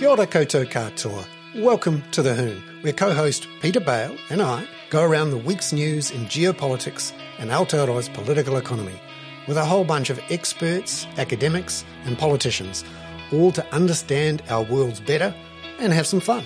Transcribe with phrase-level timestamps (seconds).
[0.00, 1.26] Kia ora koutou katoa.
[1.62, 6.10] Welcome to The Hoon, where co-host Peter Bale and I go around the week's news
[6.10, 8.98] in geopolitics and Aotearoa's political economy
[9.46, 12.82] with a whole bunch of experts, academics and politicians,
[13.30, 15.34] all to understand our worlds better
[15.78, 16.44] and have some fun.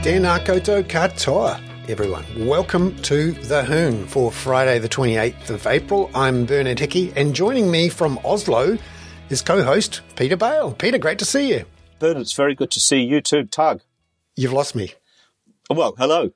[0.00, 2.24] Tēnā koutou katoa, everyone.
[2.46, 6.10] Welcome to The Hoon for Friday the 28th of April.
[6.14, 8.78] I'm Bernard Hickey, and joining me from Oslo
[9.30, 10.72] is co-host Peter Bale.
[10.72, 11.64] Peter, great to see you.
[11.98, 13.82] Bernard, it's very good to see you too, Tug.
[14.36, 14.92] You've lost me.
[15.70, 16.30] Well, hello.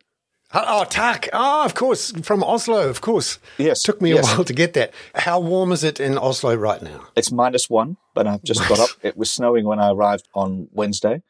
[0.55, 1.29] Oh, Tak.
[1.33, 3.39] Oh, of course, from Oslo, of course.
[3.59, 4.95] Yes, Took me a while to get that.
[5.15, 7.07] How warm is it in Oslo right now?
[7.17, 8.89] It's minus one, but I've just got up.
[9.03, 11.23] It was snowing when I arrived on Wednesday.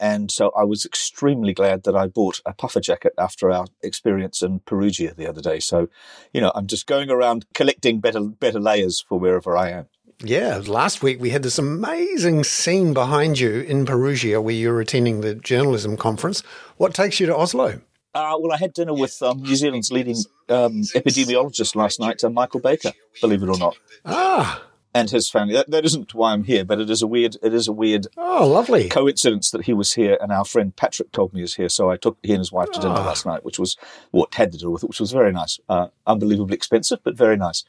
[0.00, 4.42] And so I was extremely glad that I bought a puffer jacket after our experience
[4.42, 5.60] in Perugia the other day.
[5.60, 5.88] So,
[6.32, 9.86] you know, I'm just going around collecting better better layers for wherever I am.
[10.22, 14.80] Yeah, last week we had this amazing scene behind you in Perugia where you were
[14.80, 16.42] attending the journalism conference.
[16.76, 17.80] What takes you to Oslo?
[18.14, 20.16] Uh, well, I had dinner with um, New Zealand's leading
[20.48, 24.62] um, epidemiologist last night, uh, Michael Baker, believe it or not, Ah,
[24.94, 25.54] and his family.
[25.54, 28.06] That, that isn't why I'm here, but it is a weird it is a weird
[28.16, 28.88] oh, lovely.
[28.88, 31.68] coincidence that he was here and our friend Patrick told me he was here.
[31.68, 33.04] So I took he and his wife to dinner Ah.
[33.06, 33.76] last night, which was
[34.12, 35.58] what had to do with it, which was very nice.
[35.68, 37.64] Uh, unbelievably expensive, but very nice.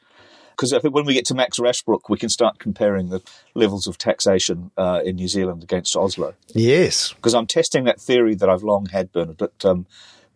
[0.52, 3.20] Because I think when we get to Max Rashbrooke, we can start comparing the
[3.54, 6.32] levels of taxation uh, in New Zealand against Oslo.
[6.54, 7.12] Yes.
[7.12, 9.84] Because I'm testing that theory that I've long had, Bernard, but um,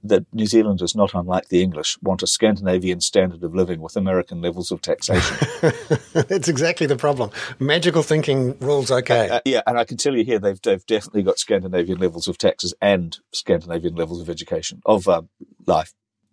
[0.04, 4.40] that New Zealanders, not unlike the English, want a Scandinavian standard of living with American
[4.40, 5.36] levels of taxation.
[6.12, 7.30] That's exactly the problem.
[7.58, 9.28] Magical thinking rules okay.
[9.28, 12.38] Uh, yeah, and I can tell you here they've they've definitely got Scandinavian levels of
[12.38, 15.22] taxes and Scandinavian levels of education of uh,
[15.66, 15.92] life.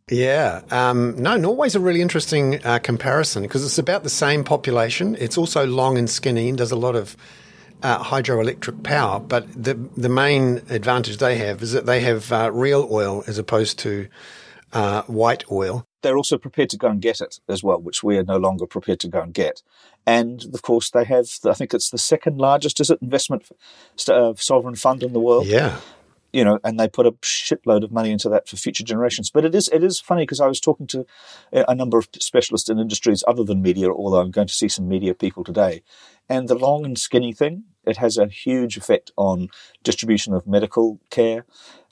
[0.09, 0.61] Yeah.
[0.71, 5.17] Um, no, Norway's a really interesting uh, comparison because it's about the same population.
[5.19, 7.17] It's also long and skinny and does a lot of
[7.83, 9.19] uh, hydroelectric power.
[9.19, 13.37] But the the main advantage they have is that they have uh, real oil as
[13.37, 14.07] opposed to
[14.73, 15.85] uh, white oil.
[16.01, 18.65] They're also prepared to go and get it as well, which we are no longer
[18.65, 19.61] prepared to go and get.
[20.05, 23.49] And of course, they have I think it's the second largest is it investment
[24.07, 25.47] uh, sovereign fund in the world.
[25.47, 25.79] Yeah.
[26.37, 29.31] You know, and they put a shitload of money into that for future generations.
[29.31, 31.03] But it is it is funny because I was talking to
[31.51, 34.87] a number of specialists in industries other than media, although I'm going to see some
[34.87, 35.81] media people today.
[36.29, 39.49] And the long and skinny thing, it has a huge effect on
[39.81, 41.43] distribution of medical care,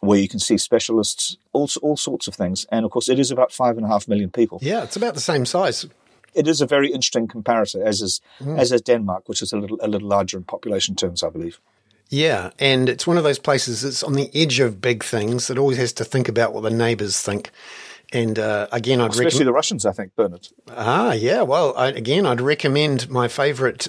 [0.01, 2.67] where you can see specialists, all all sorts of things.
[2.71, 4.59] And of course, it is about five and a half million people.
[4.61, 5.87] Yeah, it's about the same size.
[6.35, 8.59] It is a very interesting comparator, as is mm.
[8.59, 11.59] as is Denmark, which is a little a little larger in population terms, I believe.
[12.09, 15.57] Yeah, and it's one of those places that's on the edge of big things that
[15.57, 17.51] always has to think about what the neighbours think.
[18.13, 19.47] And uh, again, I'd Especially recommend.
[19.47, 20.47] the Russians, I think, Bernard.
[20.69, 21.41] Ah, yeah.
[21.41, 23.87] Well, I, again, I'd recommend my favourite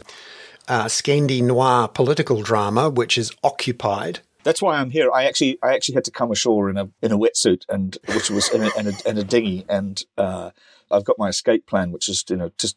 [0.69, 4.21] uh, Scandi noir political drama, which is Occupied.
[4.43, 5.11] That's why I'm here.
[5.13, 8.31] I actually, I actually had to come ashore in a in a wetsuit and which
[8.31, 10.51] was in a, in a, in a dinghy, and uh,
[10.91, 12.77] I've got my escape plan, which is you know just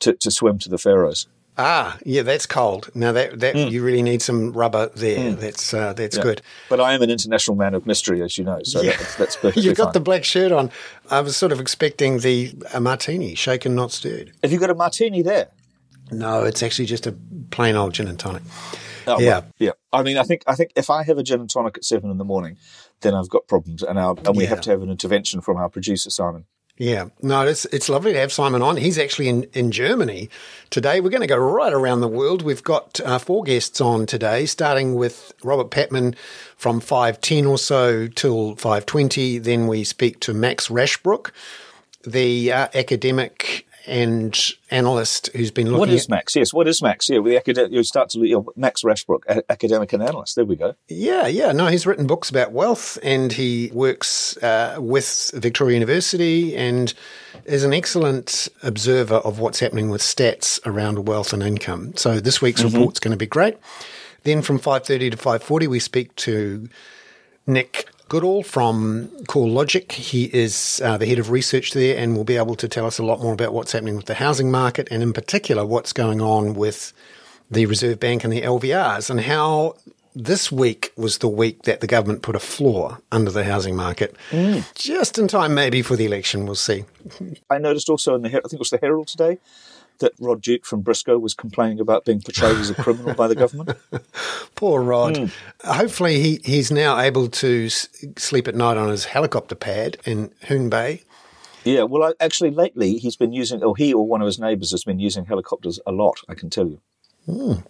[0.00, 1.26] to, to swim to the Faroes.
[1.58, 2.90] Ah, yeah, that's cold.
[2.94, 5.32] Now that that you really need some rubber there.
[5.32, 6.22] That's uh, that's Yeah.
[6.22, 6.42] good.
[6.68, 8.96] But I am an international man of mystery, as you know, so Yeah.
[8.96, 9.92] that's, that's perfectly You've got fine.
[9.94, 10.70] the black shirt on.
[11.10, 14.32] I was sort of expecting the a martini, shaken not stirred.
[14.42, 15.48] Have you got a martini there?
[16.10, 17.14] No, it's actually just a
[17.50, 18.42] plain old gin and tonic.
[19.08, 19.42] Oh, Yeah.
[19.58, 19.70] yeah.
[19.92, 22.10] I mean, I think I think if I have a gin and tonic at seven
[22.10, 22.58] in the morning,
[23.00, 24.50] then I've got problems, and our and we Yeah.
[24.50, 26.44] have to have an intervention from our producer Simon.
[26.78, 28.76] Yeah, no, it's it's lovely to have Simon on.
[28.76, 30.28] He's actually in, in Germany
[30.68, 31.00] today.
[31.00, 32.42] We're going to go right around the world.
[32.42, 36.14] We've got uh, four guests on today, starting with Robert Patman
[36.54, 39.38] from five ten or so till five twenty.
[39.38, 41.30] Then we speak to Max Rashbrooke,
[42.06, 44.38] the uh, academic and
[44.70, 45.78] analyst who's been looking.
[45.80, 46.36] What is at, Max?
[46.36, 47.08] Yes, what is Max?
[47.08, 50.36] Yeah, we acad- you start to you know, Max Rashbrooke, a- academic and analyst.
[50.36, 50.74] There we go.
[50.88, 51.52] Yeah, yeah.
[51.52, 56.92] No, he's written books about wealth and he works uh, with Victoria University and
[57.44, 61.94] is an excellent observer of what's happening with stats around wealth and income.
[61.96, 63.56] So this week's report's going to be great.
[64.24, 66.68] Then from 5.30 to 5.40, we speak to
[67.46, 69.90] Nick Goodall from CoreLogic.
[69.90, 72.98] He is uh, the head of research there and will be able to tell us
[72.98, 76.20] a lot more about what's happening with the housing market and in particular what's going
[76.20, 76.92] on with
[77.50, 79.74] the Reserve Bank and the LVRs and how
[80.14, 84.14] this week was the week that the government put a floor under the housing market.
[84.74, 86.46] Just in time, maybe, for the election.
[86.46, 86.84] We'll see.
[87.50, 89.38] I noticed also in the I think it was the Herald today
[90.00, 93.34] that Rod Duke from Briscoe was complaining about being portrayed as a criminal by the
[93.34, 93.78] government.
[94.54, 95.30] Poor Rod.
[95.64, 100.30] Hopefully, he, he's now able to s- sleep at night on his helicopter pad in
[100.42, 101.02] Herne Bay.
[101.64, 104.70] Yeah, well, I, actually, lately he's been using, or he or one of his neighbours
[104.70, 106.20] has been using helicopters a lot.
[106.28, 106.80] I can tell you.
[107.26, 107.64] Mm.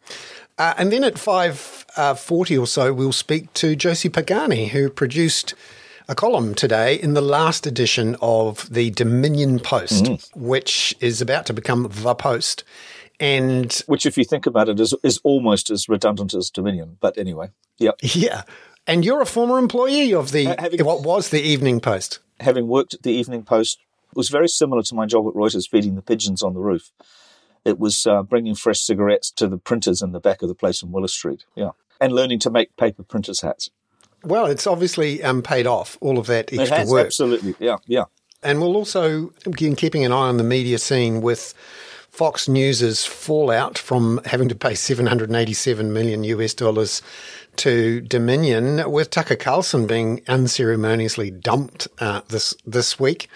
[0.59, 4.91] Uh, and then at five uh, forty or so, we'll speak to Josie Pagani, who
[4.91, 5.55] produced
[6.09, 10.37] a column today in the last edition of the Dominion Post, mm.
[10.37, 12.65] which is about to become the Post.
[13.19, 16.99] And which, if you think about it, is is almost as redundant as Dominion.
[17.01, 18.43] But anyway, yeah, yeah.
[18.87, 22.21] And you're a former employee of the having, what was the Evening Post.
[22.41, 23.79] Having worked at the Evening Post,
[24.15, 26.93] was very similar to my job at Reuters, feeding the pigeons on the roof.
[27.65, 30.83] It was uh, bringing fresh cigarettes to the printers in the back of the place
[30.83, 31.45] on Willis Street.
[31.55, 31.71] Yeah,
[32.01, 33.71] and learning to make paper printers hats.
[34.27, 35.97] Well, it's obviously um, paid off.
[36.01, 37.55] All of that extra has, work, absolutely.
[37.59, 38.05] Yeah, yeah.
[38.43, 41.55] And we'll also be keeping an eye on the media scene with
[42.11, 47.03] Fox News's fallout from having to pay 787 million US dollars
[47.57, 53.29] to Dominion, with Tucker Carlson being unceremoniously dumped uh, this this week,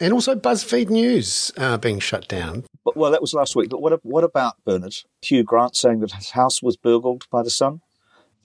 [0.00, 2.64] and also BuzzFeed News uh, being shut down.
[2.84, 3.70] But, well, that was last week.
[3.70, 7.50] But what what about Bernard Hugh Grant saying that his house was burgled by the
[7.50, 7.80] Sun?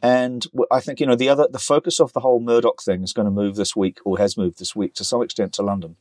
[0.02, 3.14] And I think you know the other the focus of the whole Murdoch thing is
[3.14, 5.96] going to move this week, or has moved this week to some extent to London,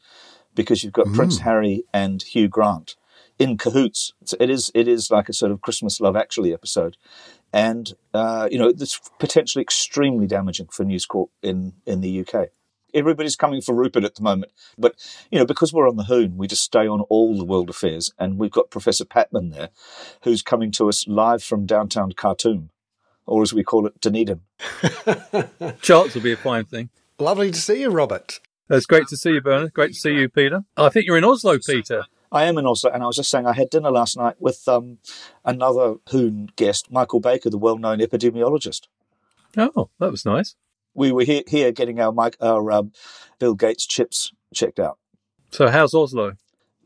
[0.54, 1.14] because you've got mm.
[1.14, 2.96] Prince Harry and Hugh Grant
[3.38, 4.12] in cahoots.
[4.40, 6.96] it is it is like a sort of Christmas Love Actually episode,
[7.52, 12.48] and uh, you know it's potentially extremely damaging for News Corp in in the UK.
[12.94, 14.94] Everybody's coming for Rupert at the moment, but
[15.30, 18.12] you know because we're on the Hoon, we just stay on all the world affairs,
[18.18, 19.70] and we've got Professor Patman there,
[20.22, 22.70] who's coming to us live from downtown Khartoum,
[23.26, 24.40] or as we call it, Dunedin.
[25.82, 26.90] Charts will be a fine thing.
[27.18, 28.40] Lovely to see you, Robert.
[28.68, 29.72] It's great to see you, Bernard.
[29.72, 30.64] Great to see you, Peter.
[30.76, 32.04] I think you're in Oslo, Peter.
[32.32, 34.66] I am in Oslo, and I was just saying I had dinner last night with
[34.68, 34.98] um,
[35.44, 38.88] another Hoon guest, Michael Baker, the well-known epidemiologist.
[39.56, 40.56] Oh, that was nice.
[40.94, 42.92] We were here, here getting our Mike, our um,
[43.38, 44.98] Bill Gates chips checked out.
[45.50, 46.36] So, how's Oslo?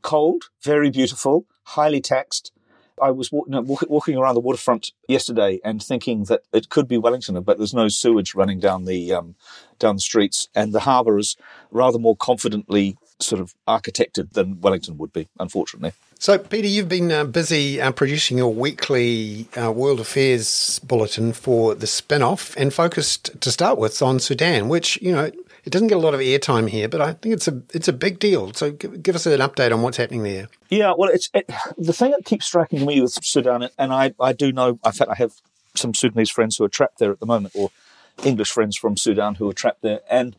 [0.02, 2.52] Cold, very beautiful, highly taxed.
[3.00, 6.88] I was walk, no, walk, walking around the waterfront yesterday and thinking that it could
[6.88, 9.34] be Wellington, but there's no sewage running down the um,
[9.78, 11.36] down the streets, and the harbour is
[11.70, 15.92] rather more confidently sort of architected than Wellington would be, unfortunately.
[16.18, 21.74] So, Peter, you've been uh, busy uh, producing your weekly uh, World Affairs bulletin for
[21.74, 25.30] the spin off and focused to start with on Sudan, which, you know,
[25.64, 27.92] it doesn't get a lot of airtime here, but I think it's a it's a
[27.92, 28.52] big deal.
[28.52, 30.48] So, give, give us an update on what's happening there.
[30.68, 34.32] Yeah, well, it's it, the thing that keeps striking me with Sudan, and I, I
[34.32, 35.32] do know, in fact, I have
[35.74, 37.70] some Sudanese friends who are trapped there at the moment, or
[38.24, 40.00] English friends from Sudan who are trapped there.
[40.10, 40.36] And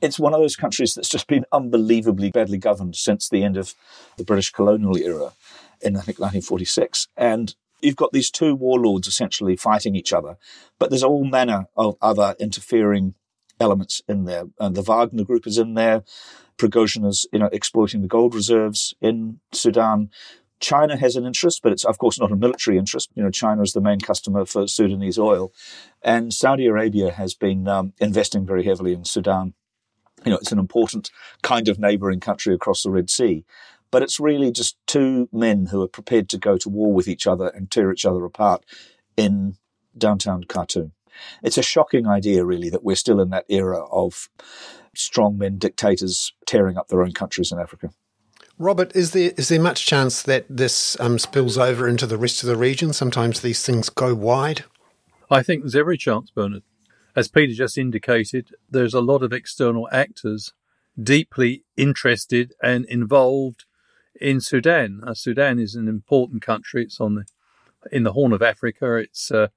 [0.00, 3.74] it's one of those countries that's just been unbelievably badly governed since the end of
[4.16, 5.32] the British colonial era
[5.80, 7.08] in, I think, 1946.
[7.16, 10.36] And you've got these two warlords essentially fighting each other,
[10.78, 13.14] but there's all manner of other interfering
[13.60, 14.44] elements in there.
[14.58, 16.02] And the Wagner group is in there.
[16.56, 20.10] Prigozhin is, you know, exploiting the gold reserves in Sudan.
[20.60, 23.10] China has an interest, but it's of course not a military interest.
[23.14, 25.52] You know, China is the main customer for Sudanese oil,
[26.02, 29.54] and Saudi Arabia has been um, investing very heavily in Sudan
[30.24, 31.10] you know, it's an important
[31.42, 33.44] kind of neighboring country across the Red Sea.
[33.90, 37.26] But it's really just two men who are prepared to go to war with each
[37.26, 38.64] other and tear each other apart
[39.16, 39.56] in
[39.96, 40.92] downtown Khartoum.
[41.42, 44.28] It's a shocking idea, really, that we're still in that era of
[44.96, 47.90] strongmen dictators tearing up their own countries in Africa.
[48.58, 52.42] Robert, is there is there much chance that this um, spills over into the rest
[52.42, 52.92] of the region?
[52.92, 54.64] Sometimes these things go wide.
[55.30, 56.62] I think there's every chance, Bernard
[57.18, 60.52] as Peter just indicated, there's a lot of external actors
[61.00, 63.64] deeply interested and involved
[64.20, 65.00] in Sudan.
[65.04, 66.84] Uh, Sudan is an important country.
[66.84, 67.24] It's on the
[67.90, 68.96] in the Horn of Africa.
[68.96, 69.48] It's uh,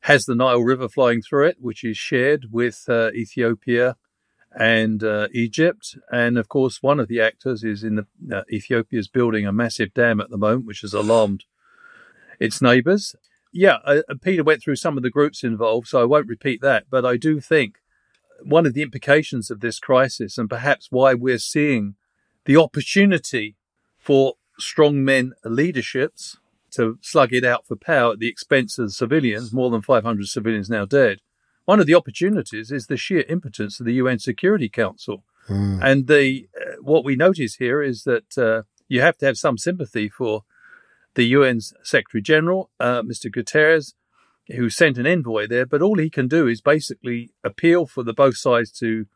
[0.00, 3.96] has the Nile River flowing through it, which is shared with uh, Ethiopia
[4.52, 5.96] and uh, Egypt.
[6.10, 9.52] And of course, one of the actors is in the uh, Ethiopia is building a
[9.52, 11.44] massive dam at the moment, which has alarmed
[12.38, 13.14] its neighbours
[13.52, 16.60] yeah, uh, uh, Peter went through some of the groups involved, so I won't repeat
[16.62, 16.84] that.
[16.90, 17.78] But I do think
[18.42, 21.96] one of the implications of this crisis, and perhaps why we're seeing
[22.44, 23.56] the opportunity
[23.98, 26.38] for strong men leaderships
[26.72, 30.26] to slug it out for power at the expense of the civilians, more than 500
[30.26, 31.18] civilians now dead.
[31.64, 35.24] One of the opportunities is the sheer impotence of the UN Security Council.
[35.48, 35.80] Mm.
[35.82, 39.58] And the uh, what we notice here is that uh, you have to have some
[39.58, 40.44] sympathy for
[41.14, 43.30] the UN's Secretary General, uh, Mr.
[43.30, 43.94] Guterres,
[44.48, 48.12] who sent an envoy there, but all he can do is basically appeal for the
[48.12, 49.06] both sides to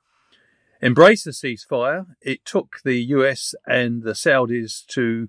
[0.80, 2.06] embrace the ceasefire.
[2.20, 5.28] It took the US and the Saudis to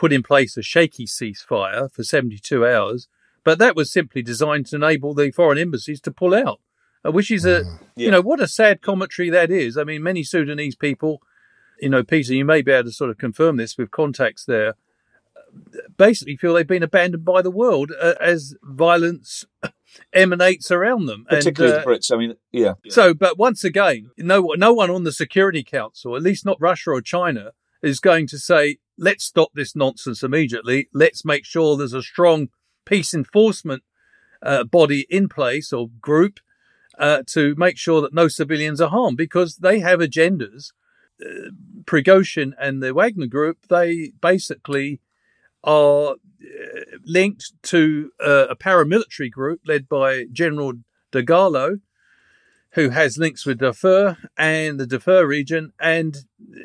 [0.00, 3.08] put in place a shaky ceasefire for 72 hours,
[3.44, 6.60] but that was simply designed to enable the foreign embassies to pull out,
[7.04, 7.62] uh, which is a,
[7.96, 8.04] yeah.
[8.06, 9.76] you know, what a sad commentary that is.
[9.76, 11.22] I mean, many Sudanese people
[11.80, 14.74] you know, Peter, you may be able to sort of confirm this with contacts there,
[15.96, 19.44] basically feel they've been abandoned by the world uh, as violence
[20.12, 21.24] emanates around them.
[21.28, 22.12] Particularly and, uh, the Brits.
[22.12, 22.74] I mean, yeah.
[22.88, 26.90] So, but once again, no, no one on the Security Council, at least not Russia
[26.90, 27.52] or China,
[27.82, 30.88] is going to say, let's stop this nonsense immediately.
[30.92, 32.50] Let's make sure there's a strong
[32.84, 33.82] peace enforcement
[34.42, 36.38] uh, body in place or group
[36.98, 40.72] uh, to make sure that no civilians are harmed because they have agendas.
[41.24, 41.50] Uh,
[41.84, 45.00] Prigozhin and the Wagner group, they basically
[45.64, 50.74] are uh, linked to uh, a paramilitary group led by General
[51.10, 51.80] Dagalo,
[52.72, 55.72] who has links with Darfur and the Darfur region.
[55.80, 56.16] And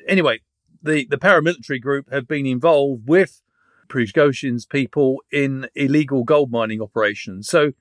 [0.08, 0.42] anyway,
[0.86, 3.42] the, the paramilitary group have been involved with
[3.88, 7.48] Prigozhin's people in illegal gold mining operations.
[7.48, 7.74] So,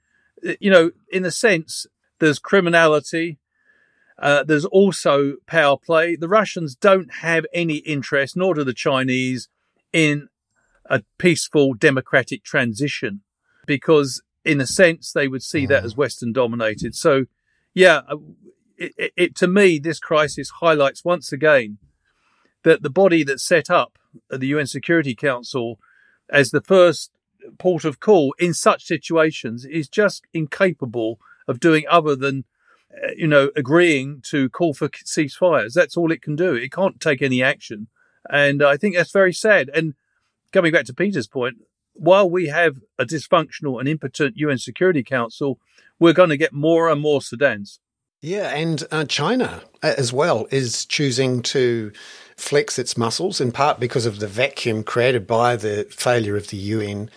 [0.60, 1.86] you know, in a sense,
[2.18, 3.38] there's criminality.
[4.18, 6.16] Uh, there's also power play.
[6.16, 9.48] The Russians don't have any interest, nor do the Chinese,
[9.92, 10.28] in
[10.86, 13.22] a peaceful democratic transition
[13.66, 15.86] because in a sense they would see that mm.
[15.86, 17.24] as western dominated so
[17.72, 18.16] yeah uh,
[18.76, 21.78] it, it, it, to me this crisis highlights once again
[22.64, 25.78] that the body that set up the UN Security Council
[26.28, 27.10] as the first
[27.58, 32.44] port of call in such situations is just incapable of doing other than
[32.92, 35.74] uh, you know agreeing to call for ceasefires.
[35.74, 36.54] That's all it can do.
[36.54, 37.88] It can't take any action.
[38.30, 39.70] And i think that's very sad.
[39.74, 39.94] And
[40.50, 41.58] coming back to Peter's point,
[41.92, 45.58] while we have a dysfunctional and impotent UN Security Council,
[45.98, 47.78] we're going to get more and more Sudans.
[48.20, 51.92] Yeah, and uh, China uh, as well is choosing to
[52.36, 56.56] flex its muscles, in part because of the vacuum created by the failure of the
[56.56, 57.10] UN,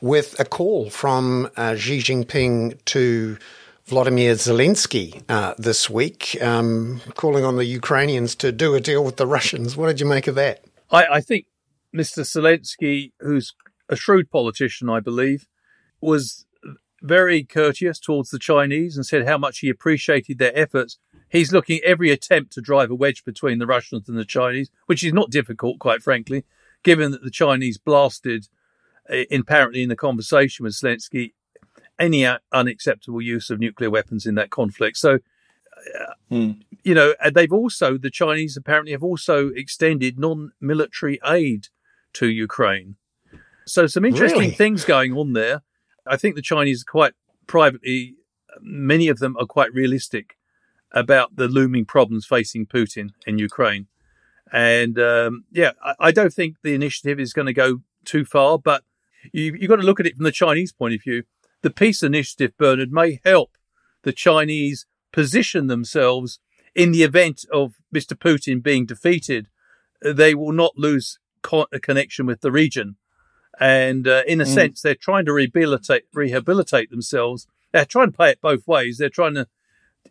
[0.00, 3.38] with a call from uh, Xi Jinping to
[3.86, 9.16] Vladimir Zelensky uh, this week, um, calling on the Ukrainians to do a deal with
[9.16, 9.76] the Russians.
[9.76, 10.64] What did you make of that?
[10.90, 11.46] I, I think
[11.94, 12.20] Mr.
[12.20, 13.54] Zelensky, who's
[13.88, 15.46] a shrewd politician, I believe,
[16.00, 16.46] was
[17.02, 20.98] very courteous towards the Chinese and said how much he appreciated their efforts.
[21.32, 24.70] He's looking at every attempt to drive a wedge between the Russians and the Chinese,
[24.84, 26.44] which is not difficult, quite frankly,
[26.82, 28.48] given that the Chinese blasted,
[29.10, 31.32] uh, apparently in the conversation with Zelensky,
[31.98, 34.98] any unacceptable use of nuclear weapons in that conflict.
[34.98, 36.50] So, uh, hmm.
[36.84, 41.68] you know, they've also, the Chinese apparently have also extended non military aid
[42.12, 42.96] to Ukraine.
[43.66, 44.52] So some interesting really?
[44.52, 45.62] things going on there.
[46.06, 47.14] I think the Chinese are quite
[47.46, 48.16] privately,
[48.60, 50.36] many of them are quite realistic
[50.92, 53.86] about the looming problems facing Putin in Ukraine.
[54.52, 58.58] And um, yeah, I, I, don't think the initiative is going to go too far,
[58.58, 58.84] but
[59.32, 61.22] you, you've got to look at it from the Chinese point of view.
[61.62, 63.56] The peace initiative, Bernard, may help
[64.02, 66.38] the Chinese position themselves
[66.74, 68.14] in the event of Mr.
[68.14, 69.48] Putin being defeated.
[70.02, 72.96] They will not lose co- a connection with the region.
[73.60, 74.54] And uh, in a mm.
[74.54, 77.46] sense, they're trying to rehabilitate, rehabilitate themselves.
[77.72, 78.98] They're trying to play it both ways.
[78.98, 79.46] They're trying to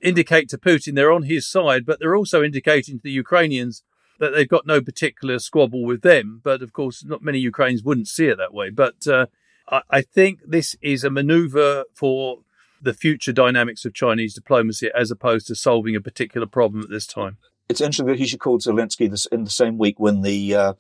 [0.02, 3.84] indicate to Putin they're on his side, but they're also indicating to the Ukrainians
[4.20, 6.42] that they've got no particular squabble with them.
[6.44, 8.70] But of course, not many Ukrainians wouldn't see it that way.
[8.70, 9.26] But uh,
[9.70, 12.40] I, I think this is a maneuver for
[12.82, 17.06] the future dynamics of Chinese diplomacy as opposed to solving a particular problem at this
[17.06, 17.38] time.
[17.70, 20.74] It's interesting that he should call Zelensky this, in the same week when the uh,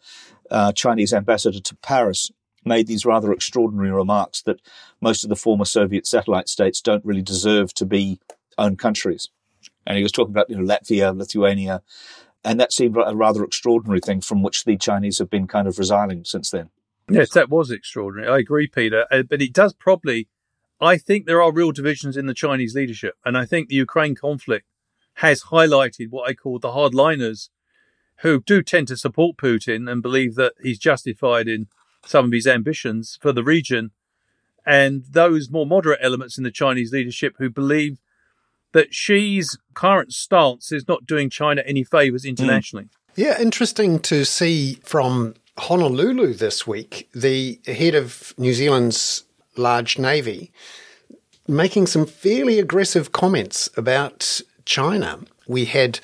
[0.50, 2.32] uh, Chinese ambassador to Paris
[2.66, 4.60] made these rather extraordinary remarks that
[5.00, 8.20] most of the former Soviet satellite states don't really deserve to be
[8.62, 9.30] own countries.
[9.86, 11.82] And he was talking about you know, Latvia, Lithuania,
[12.44, 15.78] and that seemed a rather extraordinary thing from which the Chinese have been kind of
[15.78, 16.70] resiling since then.
[17.10, 18.32] Yes, that was extraordinary.
[18.32, 19.06] I agree, Peter.
[19.12, 20.28] Uh, but it does probably,
[20.80, 23.16] I think there are real divisions in the Chinese leadership.
[23.26, 24.66] And I think the Ukraine conflict
[25.16, 27.50] has highlighted what I call the hardliners
[28.18, 31.68] who do tend to support Putin and believe that he's justified in
[32.06, 33.92] some of his ambitions for the region,
[34.66, 38.00] and those more moderate elements in the Chinese leadership who believe
[38.74, 42.86] that Xi's current stance is not doing China any favors internationally.
[42.86, 42.90] Mm.
[43.16, 49.24] Yeah, interesting to see from Honolulu this week, the head of New Zealand's
[49.58, 50.52] large navy
[51.48, 55.20] making some fairly aggressive comments about China.
[55.48, 56.00] We had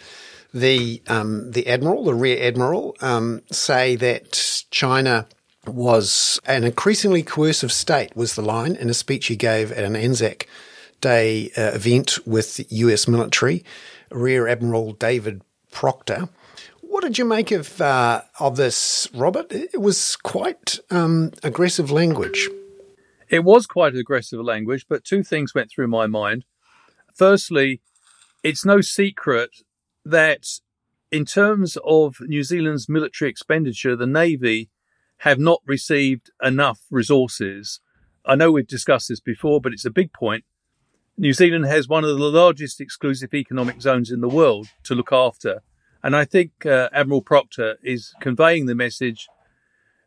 [0.53, 5.27] the um, the admiral, the rear admiral, um, say that China
[5.65, 8.15] was an increasingly coercive state.
[8.15, 10.47] Was the line in a speech he gave at an Anzac
[11.01, 13.07] Day uh, event with U.S.
[13.07, 13.63] military.
[14.11, 16.29] Rear Admiral David Proctor.
[16.81, 19.51] What did you make of uh, of this, Robert?
[19.51, 22.49] It was quite um, aggressive language.
[23.29, 26.45] It was quite aggressive language, but two things went through my mind.
[27.13, 27.81] Firstly,
[28.41, 29.49] it's no secret
[30.05, 30.47] that
[31.11, 34.69] in terms of New Zealand's military expenditure, the Navy
[35.19, 37.81] have not received enough resources.
[38.25, 40.45] I know we've discussed this before, but it's a big point.
[41.19, 45.11] New Zealand has one of the largest exclusive economic zones in the world to look
[45.11, 45.63] after.
[46.03, 49.27] And I think uh, Admiral Proctor is conveying the message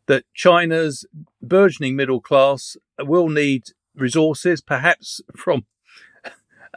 [0.07, 1.05] that China's
[1.43, 3.64] burgeoning middle class will need
[3.97, 5.67] resources, perhaps from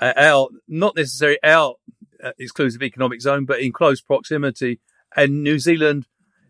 [0.02, 1.76] uh, our, not necessarily our
[2.24, 4.80] uh, exclusive economic zone, but in close proximity.
[5.16, 6.08] And New Zealand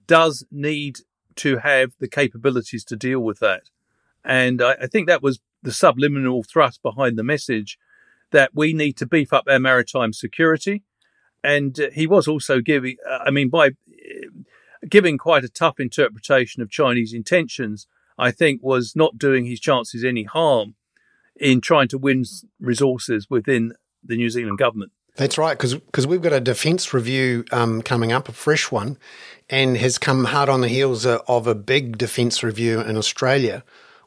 [0.08, 1.00] does need
[1.36, 3.63] to have the capabilities to deal with that.
[4.24, 7.79] And I, I think that was the subliminal thrust behind the message
[8.32, 10.84] that we need to beef up our maritime security.
[11.43, 13.72] And uh, he was also giving, uh, I mean, by uh,
[14.88, 20.03] giving quite a tough interpretation of Chinese intentions, I think was not doing his chances
[20.03, 20.75] any harm
[21.36, 22.25] in trying to win
[22.60, 24.91] resources within the New Zealand government.
[25.15, 28.98] That's right, because we've got a defence review um, coming up, a fresh one,
[29.48, 33.63] and has come hard on the heels of a big defence review in Australia,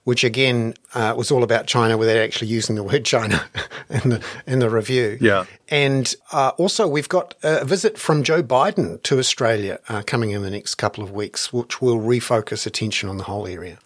[0.06, 3.44] which again uh, was all about China without actually using the word China
[3.90, 5.18] in the in the review.
[5.20, 10.30] Yeah, and uh, also we've got a visit from Joe Biden to Australia uh, coming
[10.30, 13.78] in the next couple of weeks, which will refocus attention on the whole area.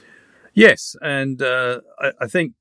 [0.53, 2.53] Yes, and uh, I, I think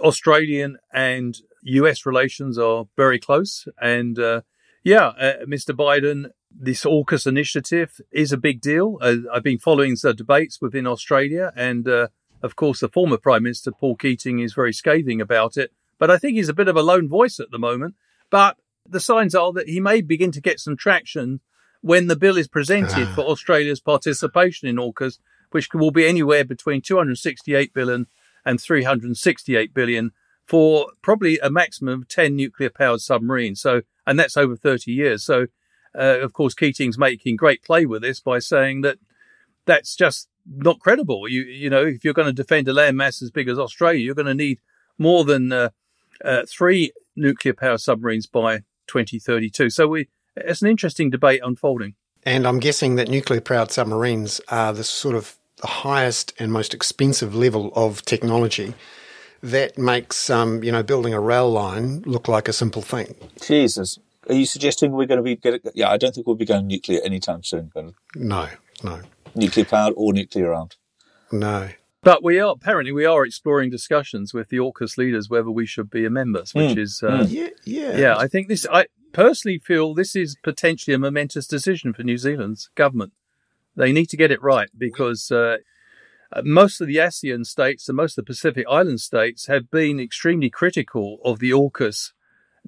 [0.00, 3.68] Australian and US relations are very close.
[3.80, 4.40] And uh,
[4.82, 5.70] yeah, uh, Mr.
[5.70, 8.98] Biden, this AUKUS initiative is a big deal.
[9.00, 11.52] I've been following the debates within Australia.
[11.54, 12.08] And uh,
[12.42, 15.72] of course, the former Prime Minister, Paul Keating, is very scathing about it.
[15.98, 17.94] But I think he's a bit of a lone voice at the moment.
[18.30, 18.56] But
[18.88, 21.40] the signs are that he may begin to get some traction
[21.80, 25.18] when the bill is presented for Australia's participation in AUKUS,
[25.50, 28.06] which will be anywhere between 268 billion
[28.44, 30.10] and 368 billion
[30.46, 33.60] for probably a maximum of 10 nuclear powered submarines.
[33.60, 35.24] So, and that's over 30 years.
[35.24, 35.46] So,
[35.96, 38.98] uh, of course, Keating's making great play with this by saying that
[39.66, 41.28] that's just not credible.
[41.28, 44.14] You, you know, if you're going to defend a landmass as big as Australia, you're
[44.14, 44.60] going to need
[44.98, 45.70] more than uh,
[46.24, 49.70] uh, three nuclear power submarines by 2032.
[49.70, 51.94] So we, it's an interesting debate unfolding.
[52.24, 56.74] And I'm guessing that nuclear powered submarines are the sort of the highest and most
[56.74, 58.74] expensive level of technology
[59.42, 63.14] that makes um, you know building a rail line look like a simple thing.
[63.40, 65.36] Jesus, are you suggesting we're going to be?
[65.36, 67.72] Get, yeah, I don't think we'll be going nuclear anytime soon.
[68.14, 68.48] No,
[68.84, 69.00] no.
[69.34, 70.76] Nuclear powered or nuclear armed?
[71.30, 71.70] No.
[72.02, 75.88] But we are apparently we are exploring discussions with the AUKUS leaders whether we should
[75.88, 76.78] be a member, which mm.
[76.78, 77.26] is uh, mm.
[77.30, 78.16] yeah, yeah, yeah.
[78.16, 78.66] I think this.
[78.70, 83.12] I personally feel this is potentially a momentous decision for New Zealand's government.
[83.76, 85.58] They need to get it right because uh,
[86.32, 90.00] uh, most of the ASEAN states and most of the Pacific Island states have been
[90.00, 92.12] extremely critical of the AUKUS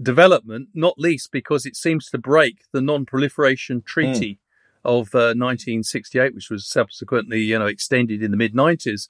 [0.00, 4.38] development, not least because it seems to break the non-proliferation treaty mm.
[4.84, 9.08] Of uh, 1968, which was subsequently, you know, extended in the mid 90s.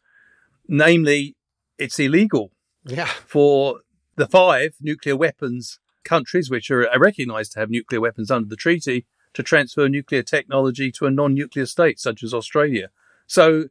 [0.68, 1.36] Namely,
[1.78, 2.52] it's illegal
[2.84, 3.06] yeah.
[3.26, 3.80] for
[4.16, 9.06] the five nuclear weapons countries, which are recognized to have nuclear weapons under the treaty,
[9.34, 12.90] to transfer nuclear technology to a non-nuclear state such as Australia.
[13.26, 13.68] So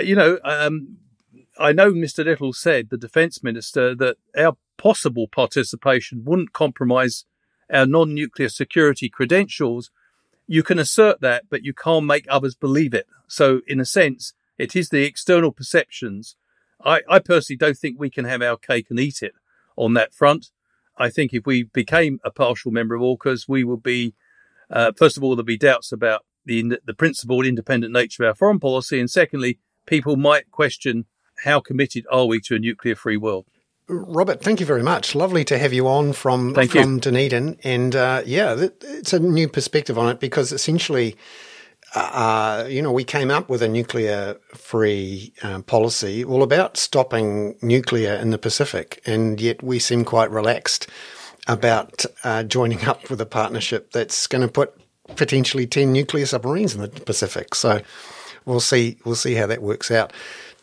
[0.00, 0.98] you know, um,
[1.58, 2.24] I know Mr.
[2.24, 7.24] Little said, the defence minister, that our possible participation wouldn't compromise
[7.72, 9.90] our non nuclear security credentials.
[10.46, 13.06] You can assert that, but you can't make others believe it.
[13.28, 16.36] So, in a sense, it is the external perceptions.
[16.84, 19.32] I, I personally don't think we can have our cake and eat it
[19.76, 20.50] on that front.
[20.96, 24.14] I think if we became a partial member of AUKUS, we would be,
[24.70, 28.34] uh, first of all, there'd be doubts about the, the principled independent nature of our
[28.34, 29.00] foreign policy.
[29.00, 31.06] And secondly, people might question
[31.44, 33.46] how committed are we to a nuclear free world.
[33.86, 35.14] Robert, thank you very much.
[35.14, 37.00] Lovely to have you on from thank from you.
[37.00, 41.16] Dunedin, and uh, yeah, it's a new perspective on it because essentially,
[41.94, 47.58] uh, you know, we came up with a nuclear free uh, policy all about stopping
[47.60, 50.88] nuclear in the Pacific, and yet we seem quite relaxed
[51.46, 54.74] about uh, joining up with a partnership that's going to put
[55.16, 57.54] potentially ten nuclear submarines in the Pacific.
[57.54, 57.82] So
[58.46, 58.98] we'll see.
[59.04, 60.12] We'll see how that works out.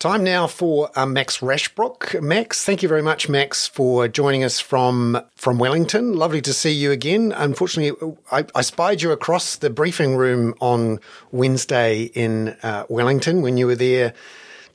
[0.01, 2.19] Time now for uh, Max Rashbrooke.
[2.23, 6.13] Max, thank you very much, Max, for joining us from from Wellington.
[6.13, 7.31] Lovely to see you again.
[7.31, 10.99] Unfortunately, I, I spied you across the briefing room on
[11.31, 14.15] Wednesday in uh, Wellington when you were there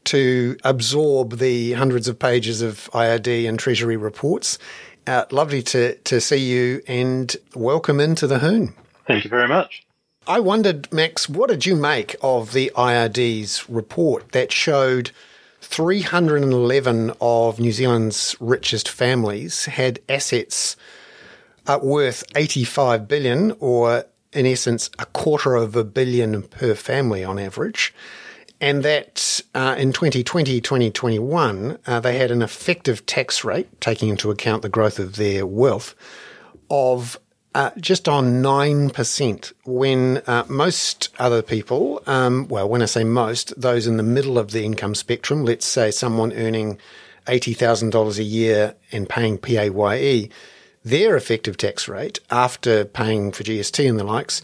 [0.04, 4.60] to absorb the hundreds of pages of IRD and Treasury reports.
[5.08, 8.74] Uh, lovely to to see you and welcome into the Hoon.
[9.08, 9.85] Thank you very much.
[10.28, 15.12] I wondered, Max, what did you make of the IRD's report that showed
[15.60, 20.76] 311 of New Zealand's richest families had assets
[21.80, 27.94] worth 85 billion, or in essence, a quarter of a billion per family on average.
[28.60, 34.32] And that uh, in 2020, 2021, uh, they had an effective tax rate, taking into
[34.32, 35.94] account the growth of their wealth,
[36.68, 37.20] of
[37.56, 43.58] uh, just on 9%, when uh, most other people, um, well, when I say most,
[43.58, 46.78] those in the middle of the income spectrum, let's say someone earning
[47.26, 50.28] $80,000 a year and paying PAYE,
[50.84, 54.42] their effective tax rate after paying for GST and the likes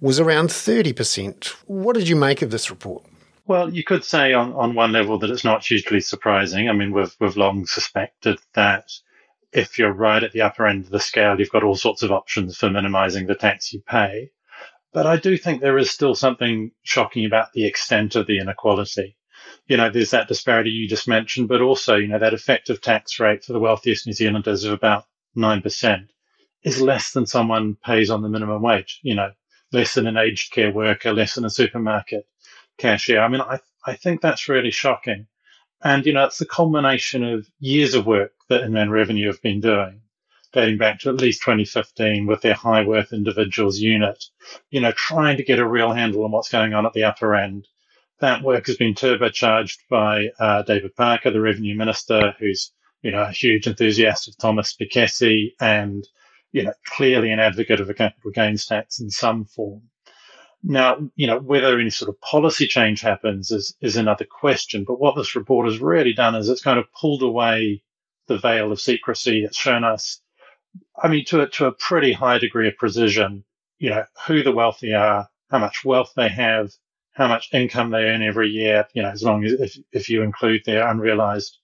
[0.00, 1.48] was around 30%.
[1.66, 3.04] What did you make of this report?
[3.46, 6.70] Well, you could say on, on one level that it's not hugely surprising.
[6.70, 8.90] I mean, we've, we've long suspected that
[9.54, 12.10] if you're right at the upper end of the scale, you've got all sorts of
[12.10, 14.32] options for minimizing the tax you pay.
[14.92, 19.16] But I do think there is still something shocking about the extent of the inequality.
[19.66, 23.20] You know, there's that disparity you just mentioned, but also, you know, that effective tax
[23.20, 25.04] rate for the wealthiest New Zealanders of about
[25.36, 26.08] 9%
[26.64, 29.30] is less than someone pays on the minimum wage, you know,
[29.72, 32.26] less than an aged care worker, less than a supermarket
[32.78, 33.20] cashier.
[33.20, 35.26] I mean, I, I think that's really shocking.
[35.84, 39.60] And, you know, it's the culmination of years of work that Inland Revenue have been
[39.60, 40.00] doing,
[40.54, 44.24] dating back to at least 2015 with their high worth individuals unit,
[44.70, 47.34] you know, trying to get a real handle on what's going on at the upper
[47.34, 47.68] end.
[48.20, 53.24] That work has been turbocharged by uh, David Parker, the Revenue Minister, who's, you know,
[53.24, 56.08] a huge enthusiast of Thomas Piketty and,
[56.52, 59.82] you know, clearly an advocate of a capital gains tax in some form.
[60.66, 64.84] Now, you know, whether any sort of policy change happens is, is another question.
[64.84, 67.82] But what this report has really done is it's kind of pulled away
[68.28, 69.44] the veil of secrecy.
[69.44, 70.22] It's shown us,
[71.00, 73.44] I mean, to a, to a pretty high degree of precision,
[73.78, 76.72] you know, who the wealthy are, how much wealth they have,
[77.12, 80.22] how much income they earn every year, you know, as long as if, if you
[80.22, 81.58] include their unrealized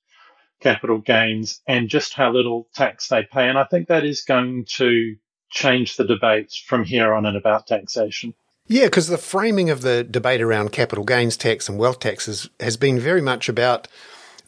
[0.61, 3.49] capital gains and just how little tax they pay.
[3.49, 5.17] And I think that is going to
[5.49, 8.35] change the debate from here on and about taxation.
[8.71, 12.77] Yeah, because the framing of the debate around capital gains tax and wealth taxes has
[12.77, 13.89] been very much about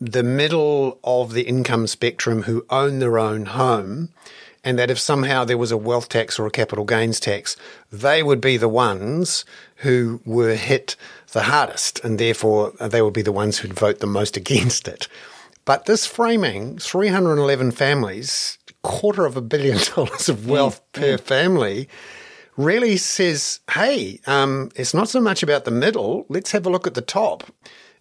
[0.01, 4.11] the middle of the income spectrum who own their own home,
[4.63, 7.57] and that if somehow there was a wealth tax or a capital gains tax,
[7.91, 9.45] they would be the ones
[9.79, 10.95] who were hit
[11.33, 15.09] the hardest, and therefore they would be the ones who'd vote the most against it.
[15.65, 21.01] But this framing, 311 families, quarter of a billion dollars of wealth mm.
[21.01, 21.89] per family,
[22.57, 26.27] really says, hey, um, it's not so much about the middle.
[26.29, 27.45] Let's have a look at the top.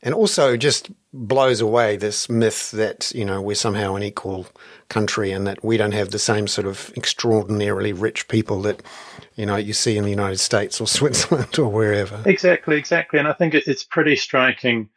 [0.03, 4.47] And also just blows away this myth that, you know, we're somehow an equal
[4.89, 8.81] country and that we don't have the same sort of extraordinarily rich people that,
[9.35, 12.19] you know, you see in the United States or Switzerland or wherever.
[12.25, 13.19] Exactly, exactly.
[13.19, 14.89] And I think it's pretty striking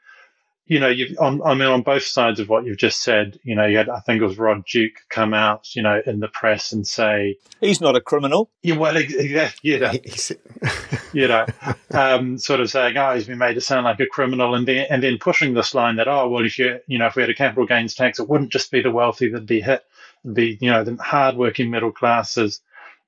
[0.67, 3.55] you know, you've on, I mean, on both sides of what you've just said, you
[3.55, 6.29] know, you had, I think it was Rod Duke come out, you know, in the
[6.29, 8.51] press and say, he's not a criminal.
[8.63, 9.93] Yeah, well, yeah, you know,
[11.13, 11.47] you know,
[11.91, 14.87] um, sort of saying, oh, he's been made to sound like a criminal and then,
[14.89, 17.31] and then pushing this line that, oh, well, if you, you know, if we had
[17.31, 19.85] a capital gains tax, it wouldn't just be the wealthy that'd be hit,
[20.25, 22.61] It'd be, you know, the hardworking middle classes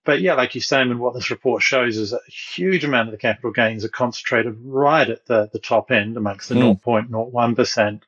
[0.07, 3.09] but yeah, like you say, and what this report shows is that a huge amount
[3.09, 6.81] of the capital gains are concentrated right at the, the top end amongst the mm.
[6.81, 8.01] 0.01%.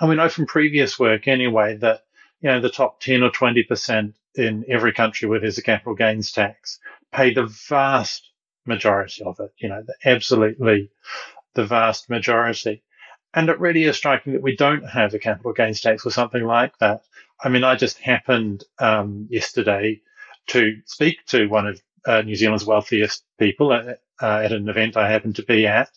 [0.00, 2.04] And we know from previous work anyway that,
[2.40, 6.32] you know, the top 10 or 20% in every country where there's a capital gains
[6.32, 6.80] tax
[7.12, 8.30] pay the vast
[8.66, 10.90] majority of it, you know, the, absolutely
[11.52, 12.82] the vast majority.
[13.34, 16.44] And it really is striking that we don't have a capital gains tax or something
[16.44, 17.02] like that.
[17.42, 20.00] I mean, I just happened um, yesterday
[20.48, 24.96] to speak to one of uh, New Zealand's wealthiest people at, uh, at an event
[24.96, 25.90] I happened to be at.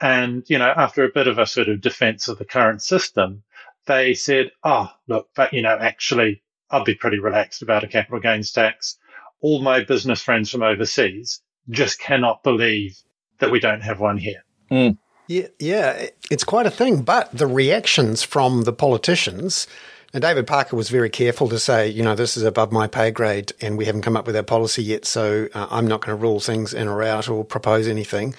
[0.00, 3.42] And, you know, after a bit of a sort of defense of the current system,
[3.86, 8.20] they said, oh, look, but, you know, actually, I'd be pretty relaxed about a capital
[8.20, 8.98] gains tax.
[9.40, 12.98] All my business friends from overseas just cannot believe
[13.38, 14.44] that we don't have one here.
[14.70, 14.98] Mm.
[15.28, 17.02] Yeah, yeah, it's quite a thing.
[17.02, 19.66] But the reactions from the politicians
[20.12, 23.10] and David Parker was very careful to say, you know, this is above my pay
[23.10, 26.16] grade and we haven't come up with our policy yet, so uh, I'm not going
[26.16, 28.34] to rule things in or out or propose anything.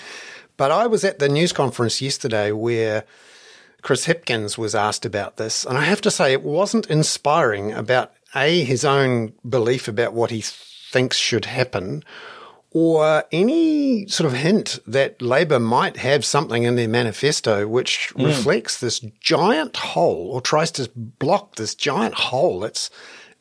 [0.56, 3.06] But I was at the news conference yesterday where
[3.82, 8.14] Chris Hipkins was asked about this, and I have to say it wasn't inspiring about
[8.36, 12.04] A, his own belief about what he thinks should happen,
[12.74, 18.26] or any sort of hint that Labor might have something in their manifesto which mm.
[18.26, 22.90] reflects this giant hole or tries to block this giant hole that's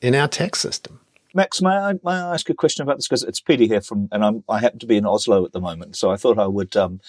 [0.02, 1.00] in our tax system.
[1.34, 3.08] Max, may I, may I ask a question about this?
[3.08, 5.60] Because it's Peter here from, and I'm, i happen to be in Oslo at the
[5.60, 7.00] moment, so I thought I would um,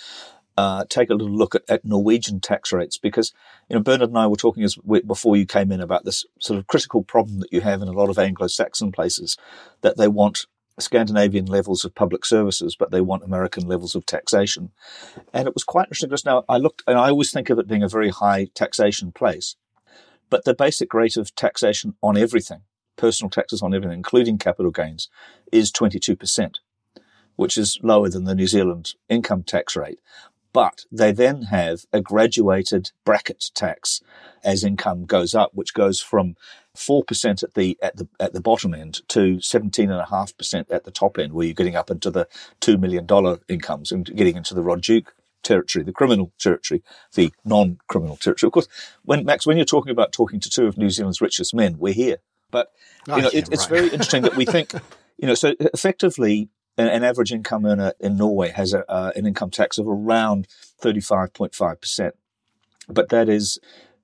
[0.56, 3.34] uh, take a little look at, at, Norwegian tax rates because
[3.70, 6.26] you know Bernard and I were talking as we, before you came in about this
[6.40, 9.36] sort of critical problem that you have in a lot of Anglo-Saxon places
[9.82, 10.46] that they want
[10.80, 14.72] Scandinavian levels of public services, but they want American levels of taxation.
[15.34, 16.44] And it was quite interesting just now.
[16.50, 19.56] I looked, and I always think of it being a very high taxation place,
[20.30, 22.62] but the basic rate of taxation on everything,
[22.96, 25.10] personal taxes on everything, including capital gains,
[25.52, 26.56] is 22%,
[27.36, 30.00] which is lower than the New Zealand income tax rate.
[30.54, 34.02] But they then have a graduated bracket tax
[34.44, 36.36] as income goes up, which goes from
[36.76, 40.36] four percent at the at the at the bottom end to seventeen and a half
[40.38, 42.28] percent at the top end, where you're getting up into the
[42.60, 46.82] two million dollar incomes and getting into the Rod Duke territory, the criminal territory,
[47.14, 48.48] the non-criminal territory.
[48.48, 48.68] Of course,
[49.04, 51.94] when Max, when you're talking about talking to two of New Zealand's richest men, we're
[51.94, 52.18] here.
[52.50, 52.72] But
[53.08, 54.74] you oh, know, yeah, it, it's very interesting that we think,
[55.18, 59.26] you know, so effectively an, an average income earner in Norway has a, uh, an
[59.26, 60.48] income tax of around
[60.82, 62.12] 35.5%.
[62.88, 63.60] But that is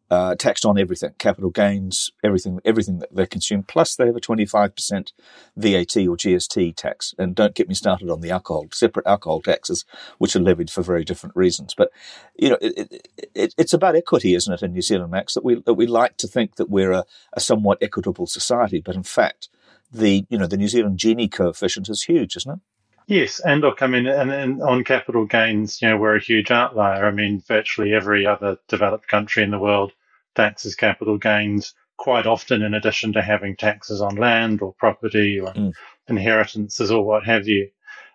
[0.10, 3.64] uh, taxed on everything, capital gains, everything, everything that they consume.
[3.64, 5.12] Plus, they have a 25%
[5.56, 7.14] VAT or GST tax.
[7.18, 9.86] And don't get me started on the alcohol, separate alcohol taxes,
[10.18, 11.74] which are levied for very different reasons.
[11.76, 11.92] But,
[12.36, 15.62] you know, it, it, it's about equity, isn't it, in New Zealand, Max, that we,
[15.62, 18.82] that we like to think that we're a, a somewhat equitable society.
[18.82, 19.50] But in fact,
[19.92, 22.60] the you know the New Zealand Gini coefficient is huge, isn't it?
[23.08, 26.52] Yes, and look, I mean, and, and, on capital gains, you know, we're a huge
[26.52, 27.08] outlier.
[27.08, 29.94] I mean, virtually every other developed country in the world
[30.36, 35.52] taxes capital gains quite often, in addition to having taxes on land or property or
[35.54, 35.74] mm.
[36.08, 37.70] inheritances or what have you.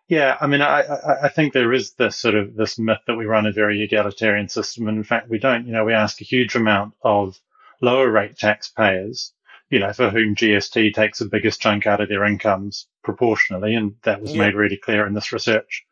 [0.08, 3.16] Yeah, I mean, I, I, I think there is this sort of this myth that
[3.16, 5.66] we run a very egalitarian system, and in fact, we don't.
[5.66, 7.38] You know, we ask a huge amount of
[7.80, 9.32] lower rate taxpayers
[9.74, 13.74] you know, for whom GST takes the biggest chunk out of their incomes proportionally.
[13.74, 14.38] And that was yeah.
[14.38, 15.84] made really clear in this research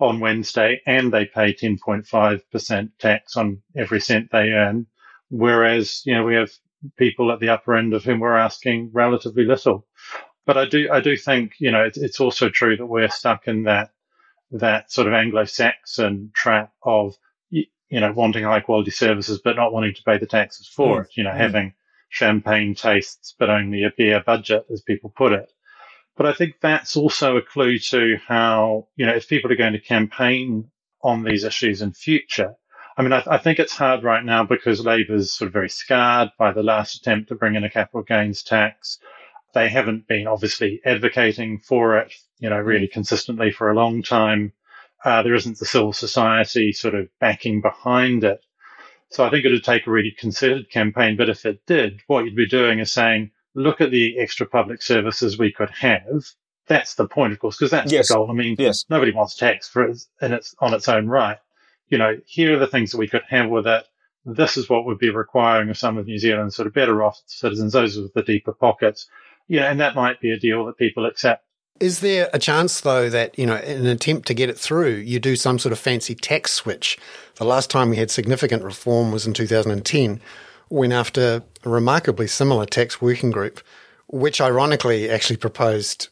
[0.00, 0.80] on Wednesday.
[0.86, 4.86] And they pay 10.5% tax on every cent they earn.
[5.30, 6.50] Whereas, you know, we have
[6.96, 9.86] people at the upper end of whom we're asking relatively little.
[10.44, 13.48] But I do, I do think, you know, it's, it's also true that we're stuck
[13.48, 13.90] in that,
[14.52, 17.16] that sort of Anglo-Saxon trap of,
[17.50, 21.04] you know, wanting high quality services, but not wanting to pay the taxes for mm.
[21.04, 21.36] it, you know, mm.
[21.36, 21.74] having
[22.08, 25.52] champagne tastes, but only a beer budget, as people put it.
[26.16, 29.74] But I think that's also a clue to how, you know, if people are going
[29.74, 30.70] to campaign
[31.02, 32.54] on these issues in future,
[32.96, 36.30] I mean, I, I, think it's hard right now because Labour's sort of very scarred
[36.38, 38.98] by the last attempt to bring in a capital gains tax.
[39.52, 44.52] They haven't been obviously advocating for it, you know, really consistently for a long time.
[45.04, 48.40] Uh, there isn't the civil society sort of backing behind it.
[49.10, 51.16] So I think it would take a really concerted campaign.
[51.16, 54.82] But if it did, what you'd be doing is saying, look at the extra public
[54.82, 56.24] services we could have.
[56.66, 58.08] That's the point, of course, because that's yes.
[58.08, 58.30] the goal.
[58.30, 58.84] I mean, yes.
[58.90, 61.38] nobody wants tax for it and it's on its own right.
[61.88, 63.84] You know, here are the things that we could have with it.
[64.24, 67.22] This is what would be requiring of some of New Zealand's sort of better off
[67.26, 69.06] citizens, those with the deeper pockets.
[69.48, 71.44] Yeah, and that might be a deal that people accept.
[71.78, 74.94] Is there a chance, though, that, you know, in an attempt to get it through,
[74.94, 76.98] you do some sort of fancy tax switch?
[77.36, 80.20] The last time we had significant reform was in 2010,
[80.68, 83.60] when after a remarkably similar tax working group,
[84.08, 86.08] which ironically actually proposed,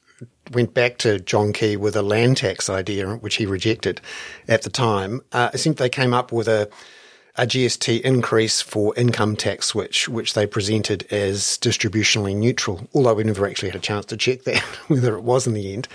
[0.53, 4.00] went back to John Key with a land tax idea, which he rejected
[4.48, 5.20] at the time.
[5.33, 6.68] Uh, I think they came up with a
[7.37, 13.24] a GST increase for income tax switch, which they presented as distributionally neutral, although we
[13.24, 15.88] never actually had a chance to check that, whether it was in the end.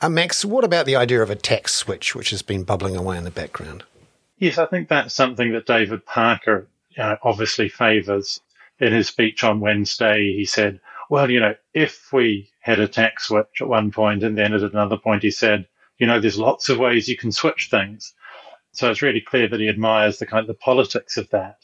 [0.00, 3.16] Uh, Max, what about the idea of a tax switch, which has been bubbling away
[3.16, 3.84] in the background?
[4.38, 6.66] Yes, I think that's something that David Parker
[6.98, 8.40] uh, obviously favours.
[8.80, 10.80] In his speech on Wednesday, he said,
[11.10, 14.62] well, you know, if we had a tax switch at one point and then at
[14.62, 15.66] another point he said,
[15.98, 18.14] you know, there's lots of ways you can switch things.
[18.72, 21.56] So it's really clear that he admires the kind of the politics of that.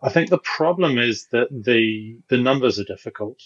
[0.00, 3.42] I think the problem is that the the numbers are difficult.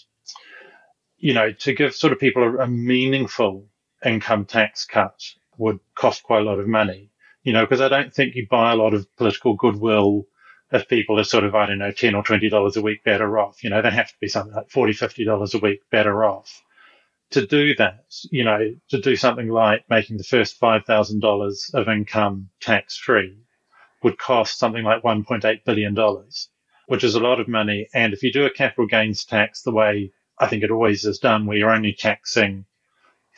[1.17, 3.67] You know, to give sort of people a, a meaningful
[4.05, 5.19] income tax cut
[5.57, 7.09] would cost quite a lot of money.
[7.41, 10.27] You know, because I don't think you buy a lot of political goodwill
[10.71, 13.63] if people are sort of, I don't know, 10 or $20 a week better off.
[13.63, 16.61] You know, they have to be something like $40, $50 a week better off
[17.31, 22.49] to do that, you know, to do something like making the first $5,000 of income
[22.59, 23.37] tax free
[24.03, 25.95] would cost something like $1.8 billion,
[26.87, 27.87] which is a lot of money.
[27.93, 31.19] And if you do a capital gains tax the way I think it always is
[31.19, 32.65] done, where you're only taxing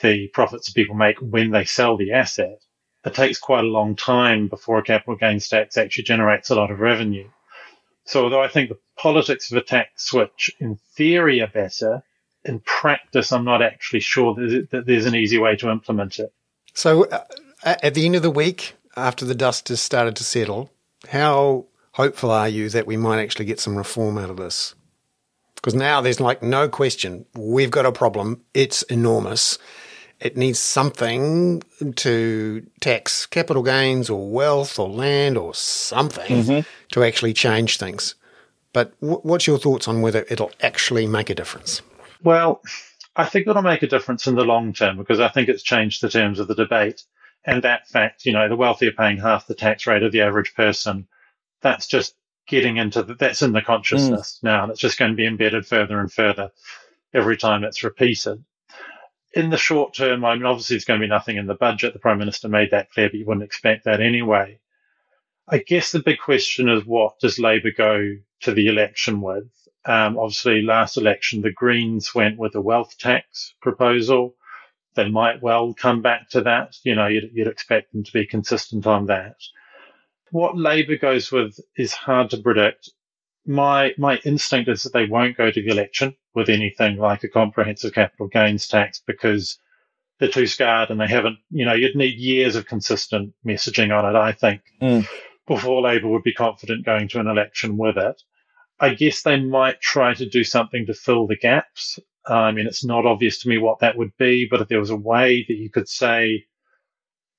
[0.01, 2.59] the profits people make when they sell the asset,
[3.05, 6.71] it takes quite a long time before a capital gains tax actually generates a lot
[6.71, 7.27] of revenue.
[8.05, 12.03] So although I think the politics of a tax switch in theory are better,
[12.45, 16.33] in practice, I'm not actually sure that there's an easy way to implement it.
[16.73, 17.23] So, uh,
[17.63, 20.69] at the end of the week, after the dust has started to settle,
[21.09, 24.75] how hopeful are you that we might actually get some reform out of this?
[25.55, 28.41] Because now there's like no question, we've got a problem.
[28.53, 29.57] It's enormous.
[30.23, 31.61] It needs something
[31.97, 36.69] to tax capital gains or wealth or land or something mm-hmm.
[36.93, 38.15] to actually change things.
[38.71, 41.81] But w- what's your thoughts on whether it'll actually make a difference?
[42.23, 42.61] Well,
[43.17, 46.01] I think it'll make a difference in the long term because I think it's changed
[46.01, 47.03] the terms of the debate.
[47.43, 50.21] And that fact, you know, the wealthy are paying half the tax rate of the
[50.21, 51.05] average person.
[51.61, 52.15] That's just
[52.47, 54.43] getting into the, that's in the consciousness mm.
[54.43, 56.49] now, and it's just going to be embedded further and further
[57.13, 58.43] every time it's repeated
[59.33, 61.93] in the short term, I mean, obviously, there's going to be nothing in the budget.
[61.93, 64.59] The Prime Minister made that clear, but you wouldn't expect that anyway.
[65.47, 69.49] I guess the big question is what does Labour go to the election with?
[69.85, 74.35] Um, obviously, last election, the Greens went with a wealth tax proposal.
[74.95, 76.77] They might well come back to that.
[76.83, 79.35] You know, you'd, you'd expect them to be consistent on that.
[80.31, 82.89] What Labour goes with is hard to predict
[83.45, 87.29] my my instinct is that they won't go to the election with anything like a
[87.29, 89.59] comprehensive capital gains tax because
[90.19, 91.37] they're too scarred and they haven't.
[91.49, 94.17] You know, you'd need years of consistent messaging on it.
[94.17, 95.07] I think mm.
[95.47, 98.21] before Labor would be confident going to an election with it.
[98.79, 101.99] I guess they might try to do something to fill the gaps.
[102.25, 104.89] I mean, it's not obvious to me what that would be, but if there was
[104.89, 106.45] a way that you could say,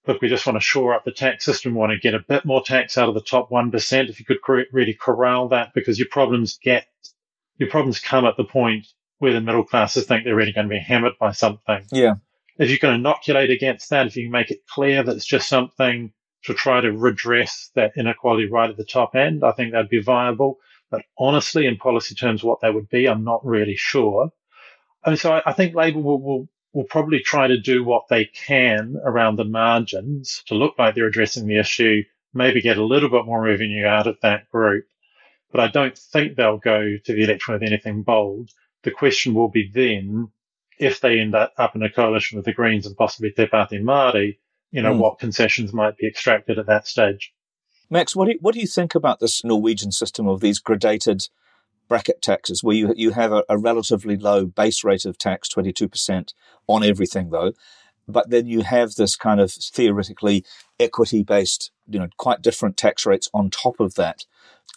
[0.06, 1.72] look, we just want to shore up the tax system.
[1.72, 4.08] We want to get a bit more tax out of the top 1%.
[4.08, 6.86] If you could really corral that because your problems get,
[7.58, 8.86] your problems come at the point
[9.18, 11.84] where the middle classes think they're really going to be hammered by something.
[11.92, 12.14] Yeah.
[12.58, 15.48] If you can inoculate against that, if you can make it clear that it's just
[15.48, 16.12] something
[16.44, 20.02] to try to redress that inequality right at the top end, I think that'd be
[20.02, 20.58] viable.
[20.90, 24.30] But honestly, in policy terms, what that would be, I'm not really sure.
[25.04, 28.24] And so I, I think Labor will, will will probably try to do what they
[28.24, 32.02] can around the margins to look like they're addressing the issue,
[32.34, 34.84] maybe get a little bit more revenue out of that group.
[35.54, 38.50] But I don't think they'll go to the election with anything bold.
[38.82, 40.32] The question will be then,
[40.80, 44.38] if they end up in a coalition with the Greens and possibly Te Pāti Māori,
[44.72, 44.98] you know, mm.
[44.98, 47.32] what concessions might be extracted at that stage.
[47.88, 51.28] Max, what do you, what do you think about this Norwegian system of these gradated
[51.86, 56.34] bracket taxes where you, you have a, a relatively low base rate of tax, 22%
[56.66, 57.52] on everything though.
[58.08, 60.44] But then you have this kind of theoretically
[60.80, 64.24] equity based, you know, quite different tax rates on top of that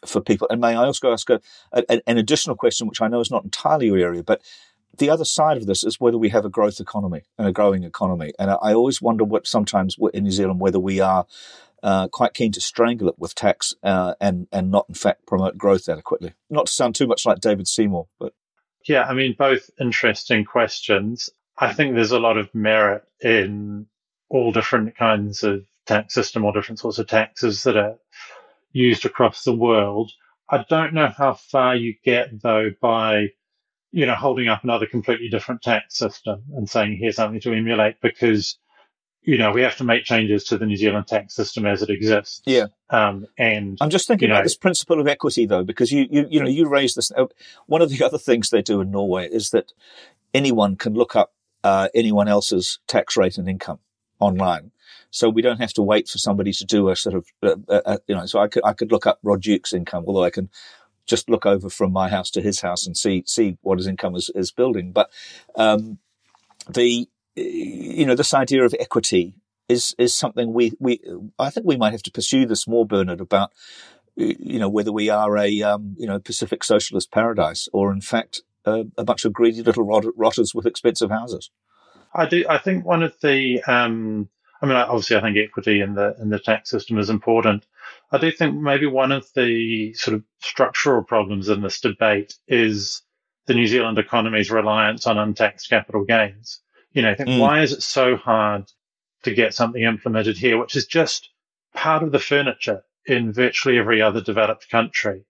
[0.06, 0.48] for people.
[0.50, 3.44] And may I also ask a, a, an additional question, which I know is not
[3.44, 4.42] entirely your area, but
[4.98, 7.84] the other side of this is whether we have a growth economy and a growing
[7.84, 8.34] economy.
[8.40, 11.26] And I always wonder what sometimes in New Zealand whether we are
[11.84, 15.58] uh, quite keen to strangle it with tax uh, and and not in fact promote
[15.58, 16.34] growth adequately.
[16.50, 18.34] Not to sound too much like David Seymour, but
[18.88, 21.30] yeah, I mean both interesting questions.
[21.58, 23.88] I think there's a lot of merit in
[24.30, 27.98] all different kinds of tax system or different sorts of taxes that are
[28.78, 30.12] used across the world.
[30.50, 33.28] I don't know how far you get though by
[33.92, 38.02] you know holding up another completely different tax system and saying here's something to emulate
[38.02, 38.58] because
[39.28, 41.90] you know, we have to make changes to the New Zealand tax system as it
[41.90, 42.42] exists.
[42.46, 42.68] Yeah.
[42.90, 46.28] Um, and I'm just thinking about know, this principle of equity though, because you, you,
[46.30, 47.12] you know, you raised this.
[47.12, 47.26] Uh,
[47.66, 49.74] one of the other things they do in Norway is that
[50.34, 51.34] anyone can look up
[51.66, 53.80] uh, anyone else's tax rate and income
[54.22, 54.72] online.
[55.12, 57.82] So we don't have to wait for somebody to do a sort of, uh, uh,
[57.86, 60.30] uh, you know, so I could, I could look up Rod Duke's income, although I
[60.30, 60.50] can
[61.06, 64.16] just look over from my house to his house and see, see what his income
[64.16, 64.92] is, is building.
[64.92, 65.10] But,
[65.56, 66.00] um,
[66.70, 69.36] the, you know, this idea of equity
[69.70, 71.02] is is something we we
[71.38, 73.52] I think we might have to pursue this more, Bernard, about
[74.16, 78.42] you know whether we are a um, you know Pacific socialist paradise or in fact
[78.66, 81.52] a, a bunch of greedy little rot- rotters with expensive houses.
[82.14, 82.46] I do.
[82.50, 84.30] I think one of the um,
[84.62, 87.66] I mean, obviously, I think equity in the in the tax system is important.
[88.12, 93.04] I do think maybe one of the sort of structural problems in this debate is
[93.46, 96.60] the New Zealand economy's reliance on untaxed capital gains.
[96.92, 97.40] You know, I think mm.
[97.40, 98.72] why is it so hard
[99.24, 101.30] to get something implemented here, which is just
[101.74, 105.26] part of the furniture in virtually every other developed country?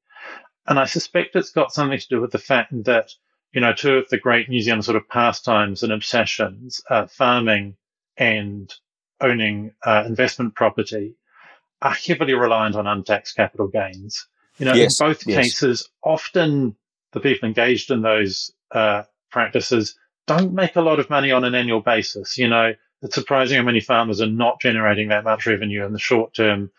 [0.65, 3.11] And I suspect it's got something to do with the fact that,
[3.51, 7.78] you know, two of the great New Zealand sort of pastimes and obsessions, uh, farming
[8.17, 8.73] and
[9.22, 11.15] owning uh, investment property,
[11.82, 14.28] are heavily reliant on untaxed capital gains.
[14.57, 15.38] You know, yes, in both yes.
[15.38, 16.76] cases, often
[17.11, 21.55] the people engaged in those uh, practices don't make a lot of money on an
[21.55, 22.38] annual basis.
[22.38, 25.99] You know, it's surprising how many farmers are not generating that much revenue in the
[25.99, 26.72] short term.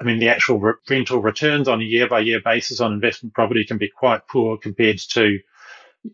[0.00, 3.34] I mean, the actual re- rental returns on a year by year basis on investment
[3.34, 5.38] property can be quite poor compared to,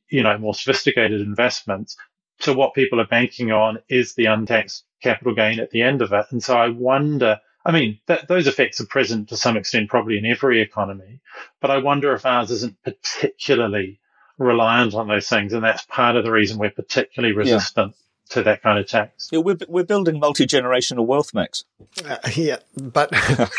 [0.09, 1.97] you know, more sophisticated investments.
[2.41, 6.13] So what people are banking on is the untaxed capital gain at the end of
[6.13, 6.27] it.
[6.31, 10.19] And so I wonder, I mean, that, those effects are present to some extent probably
[10.19, 11.21] in every economy,
[11.61, 14.01] but I wonder if ours isn't particularly
[14.39, 17.95] reliant on those things, and that's part of the reason we're particularly resistant.
[18.31, 19.29] To that kind of tax.
[19.33, 21.65] Yeah, we're, we're building multi generational wealth, Max.
[22.05, 23.11] Uh, yeah, but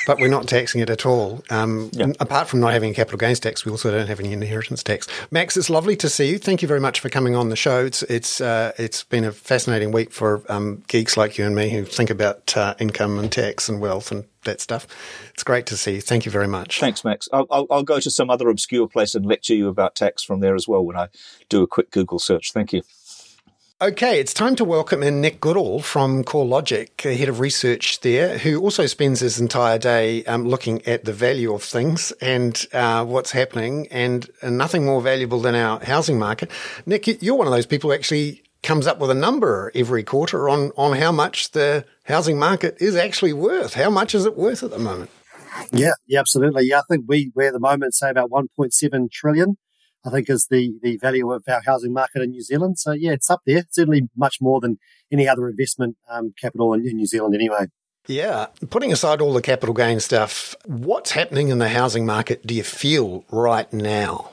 [0.08, 1.44] but we're not taxing it at all.
[1.50, 2.08] Um, yeah.
[2.20, 5.08] Apart from not having a capital gains tax, we also don't have any inheritance tax.
[5.32, 6.38] Max, it's lovely to see you.
[6.38, 7.86] Thank you very much for coming on the show.
[7.86, 11.70] It's it's uh, it's been a fascinating week for um, geeks like you and me
[11.70, 14.88] who think about uh, income and tax and wealth and that stuff.
[15.34, 16.02] It's great to see you.
[16.02, 16.80] Thank you very much.
[16.80, 17.28] Thanks, Max.
[17.34, 20.40] I'll, I'll, I'll go to some other obscure place and lecture you about tax from
[20.40, 21.10] there as well when I
[21.50, 22.54] do a quick Google search.
[22.54, 22.84] Thank you.
[23.82, 28.60] Okay, it's time to welcome in Nick Goodall from CoreLogic, head of research there, who
[28.60, 33.32] also spends his entire day um, looking at the value of things and uh, what's
[33.32, 36.52] happening, and, and, nothing more valuable than our housing market.
[36.86, 40.50] Nick, you're one of those people who actually comes up with a number every quarter
[40.50, 43.76] on on how much the housing market is actually worth.
[43.76, 45.10] How much is it worth at the moment?
[45.72, 46.66] Yeah, yeah, absolutely.
[46.66, 49.58] Yeah, I think we we at the moment say about 1.7 trillion
[50.06, 52.80] I think is the, the value of our housing market in New Zealand.
[52.80, 53.64] So yeah, it's up there.
[53.70, 54.80] Certainly much more than
[55.12, 57.68] any other investment um, capital in, in New Zealand anyway.
[58.08, 58.48] Yeah.
[58.70, 62.64] Putting aside all the capital gain stuff, what's happening in the housing market do you
[62.64, 64.32] feel right now?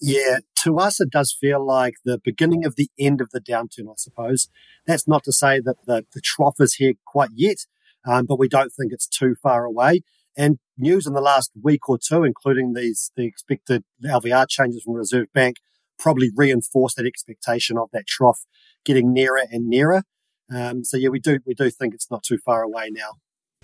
[0.00, 3.90] Yeah, to us, it does feel like the beginning of the end of the downturn,
[3.90, 4.48] I suppose.
[4.86, 7.58] That's not to say that the, the trough is here quite yet,
[8.06, 10.02] um, but we don't think it's too far away.
[10.38, 14.94] And news in the last week or two, including these the expected LVR changes from
[14.94, 15.56] the Reserve Bank,
[15.98, 18.44] probably reinforce that expectation of that trough
[18.84, 20.04] getting nearer and nearer.
[20.50, 23.14] Um, so yeah, we do we do think it's not too far away now.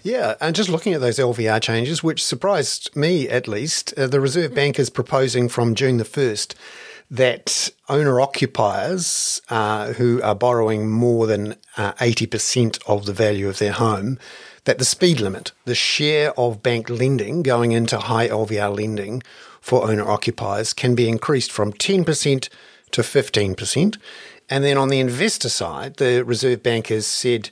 [0.02, 4.20] Yeah, and just looking at those LVR changes, which surprised me at least, uh, the
[4.20, 6.56] Reserve Bank is proposing from June the first
[7.10, 13.58] that owner occupiers uh, who are borrowing more than uh, 80% of the value of
[13.58, 14.18] their home
[14.64, 19.22] that the speed limit, the share of bank lending going into high LVR lending
[19.60, 22.48] for owner occupiers can be increased from 10%
[22.90, 23.98] to 15%.
[24.50, 27.50] And then on the investor side, the Reserve Bank has said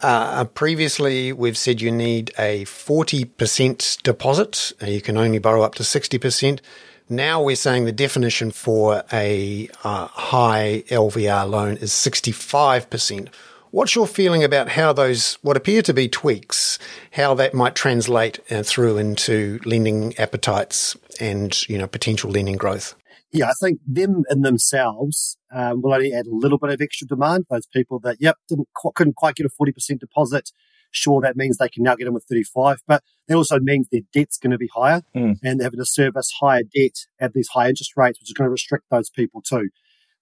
[0.00, 4.72] uh, previously we've said you need a 40% deposit.
[4.80, 6.60] Uh, you can only borrow up to 60%.
[7.08, 13.28] Now we're saying the definition for a uh, high LVR loan is 65%.
[13.70, 16.78] What's your feeling about how those, what appear to be tweaks,
[17.12, 22.94] how that might translate uh, through into lending appetites and, you know, potential lending growth?
[23.30, 27.06] Yeah, I think them in themselves um, will only add a little bit of extra
[27.06, 27.44] demand.
[27.50, 30.50] Those people that, yep, didn't couldn't quite get a 40% deposit.
[30.90, 34.00] Sure, that means they can now get them with 35, but that also means their
[34.14, 35.36] debt's going to be higher mm.
[35.42, 38.46] and they're having to service higher debt at these high interest rates, which is going
[38.46, 39.68] to restrict those people too.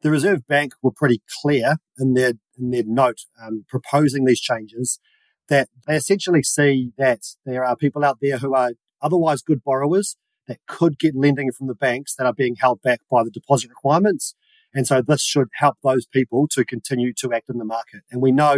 [0.03, 4.99] The Reserve Bank were pretty clear in their in their note um, proposing these changes
[5.49, 10.17] that they essentially see that there are people out there who are otherwise good borrowers
[10.49, 13.71] that could get lending from the banks that are being held back by the deposit
[13.71, 14.35] requirements.
[14.75, 18.03] And so this should help those people to continue to act in the market.
[18.11, 18.57] And we know,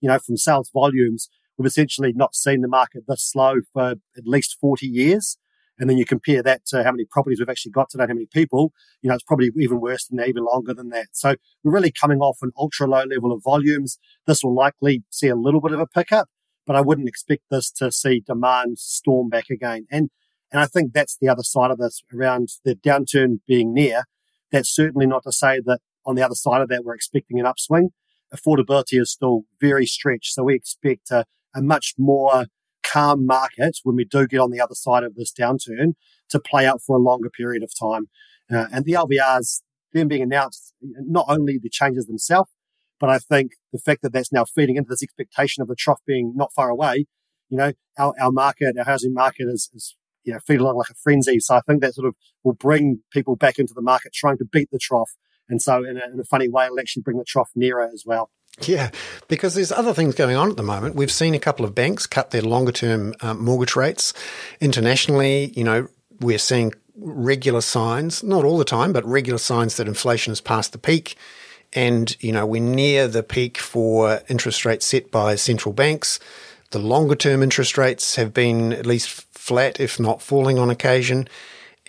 [0.00, 4.26] you know, from sales volumes, we've essentially not seen the market this slow for at
[4.26, 5.38] least 40 years.
[5.80, 8.26] And then you compare that to how many properties we've actually got today, how many
[8.26, 11.08] people, you know, it's probably even worse than that, even longer than that.
[11.12, 13.98] So we're really coming off an ultra low level of volumes.
[14.26, 16.28] This will likely see a little bit of a pickup,
[16.66, 19.86] but I wouldn't expect this to see demand storm back again.
[19.90, 20.10] And,
[20.52, 24.04] and I think that's the other side of this around the downturn being near.
[24.52, 27.46] That's certainly not to say that on the other side of that, we're expecting an
[27.46, 27.90] upswing.
[28.34, 30.34] Affordability is still very stretched.
[30.34, 31.24] So we expect a,
[31.54, 32.46] a much more
[32.90, 35.94] calm market when we do get on the other side of this downturn
[36.30, 38.08] to play out for a longer period of time.
[38.52, 39.62] Uh, and the LVRs,
[39.92, 42.50] them being announced, not only the changes themselves,
[42.98, 46.00] but I think the fact that that's now feeding into this expectation of the trough
[46.06, 47.06] being not far away,
[47.48, 50.90] you know, our, our market, our housing market is, is you know, feeding along like
[50.90, 51.40] a frenzy.
[51.40, 52.14] So I think that sort of
[52.44, 55.12] will bring people back into the market trying to beat the trough.
[55.48, 58.04] And so in a, in a funny way, it'll actually bring the trough nearer as
[58.06, 58.30] well.
[58.62, 58.90] Yeah,
[59.28, 60.94] because there's other things going on at the moment.
[60.94, 64.12] We've seen a couple of banks cut their longer term um, mortgage rates
[64.60, 65.52] internationally.
[65.56, 65.88] You know,
[66.20, 70.72] we're seeing regular signs, not all the time, but regular signs that inflation has passed
[70.72, 71.16] the peak.
[71.72, 76.18] And, you know, we're near the peak for interest rates set by central banks.
[76.70, 81.28] The longer term interest rates have been at least flat, if not falling on occasion.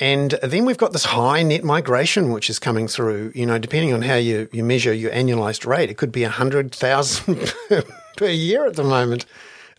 [0.02, 3.32] And then we've got this high net migration, which is coming through.
[3.36, 7.54] You know, depending on how you, you measure your annualized rate, it could be 100,000
[8.18, 9.28] per year at the moment.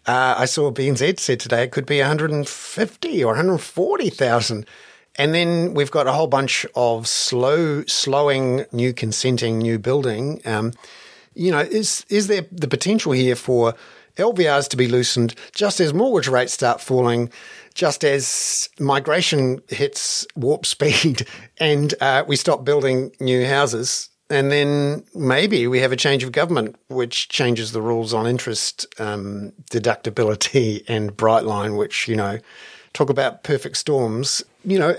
[0.07, 4.67] Uh, I saw BNZ said today it could be 150 or 140,000.
[5.17, 10.41] And then we've got a whole bunch of slow, slowing new consenting, new building.
[10.45, 10.73] Um,
[11.35, 13.75] you know, is is there the potential here for
[14.17, 17.31] LVRs to be loosened just as mortgage rates start falling?
[17.73, 21.27] Just as migration hits warp speed
[21.59, 26.33] and uh, we stop building new houses, and then maybe we have a change of
[26.33, 32.39] government, which changes the rules on interest um, deductibility and Brightline, which you know
[32.95, 34.43] talk about perfect storms.
[34.65, 34.95] You know,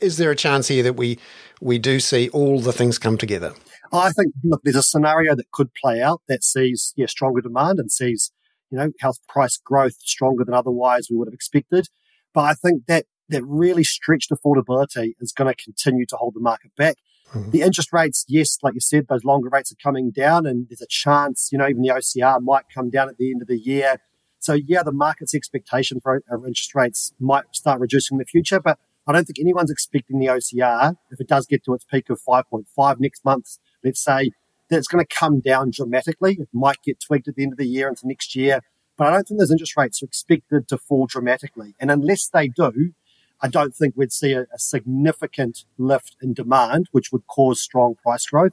[0.00, 1.18] is there a chance here that we
[1.60, 3.54] we do see all the things come together?
[3.92, 7.78] I think look, there's a scenario that could play out that sees yeah stronger demand
[7.78, 8.32] and sees
[8.70, 11.88] you know house price growth stronger than otherwise we would have expected.
[12.34, 16.40] But I think that that really stretched affordability is going to continue to hold the
[16.40, 16.96] market back.
[17.32, 17.50] Mm-hmm.
[17.50, 20.82] The interest rates, yes, like you said, those longer rates are coming down, and there's
[20.82, 23.58] a chance, you know, even the OCR might come down at the end of the
[23.58, 23.96] year.
[24.40, 28.78] So, yeah, the market's expectation for interest rates might start reducing in the future, but
[29.06, 32.20] I don't think anyone's expecting the OCR, if it does get to its peak of
[32.20, 34.30] 5.5 next month, let's say,
[34.68, 36.36] that it's going to come down dramatically.
[36.40, 38.60] It might get tweaked at the end of the year into next year,
[38.96, 41.74] but I don't think those interest rates are expected to fall dramatically.
[41.80, 42.92] And unless they do,
[43.40, 47.96] I don't think we'd see a, a significant lift in demand, which would cause strong
[48.02, 48.52] price growth.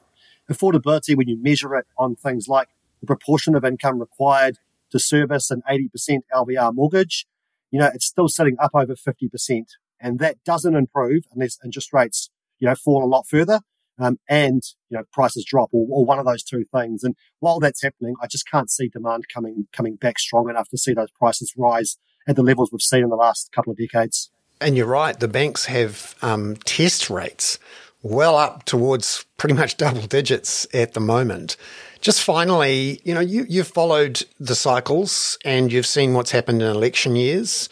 [0.52, 2.70] Affordability, when you measure it on things like
[3.00, 4.58] the proportion of income required
[4.92, 7.26] to service an 80% LVR mortgage,
[7.72, 9.66] you know, it's still sitting up over 50%.
[10.00, 12.30] And that doesn't improve unless interest rates,
[12.60, 13.62] you know, fall a lot further.
[14.02, 17.04] Um, and you know prices drop or, or, one of those two things.
[17.04, 20.78] And while that's happening, I just can't see demand coming coming back strong enough to
[20.78, 21.98] see those prices rise
[22.28, 24.32] at the levels we've seen in the last couple of decades.
[24.60, 27.60] And you're right, the banks have um, test rates
[28.04, 31.58] well up towards pretty much double digits at the moment.
[32.00, 36.70] Just finally, you know, you, you've followed the cycles and you've seen what's happened in
[36.70, 37.70] election years.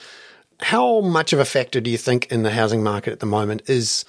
[0.62, 3.64] How much of a factor do you think in the housing market at the moment
[3.68, 4.06] is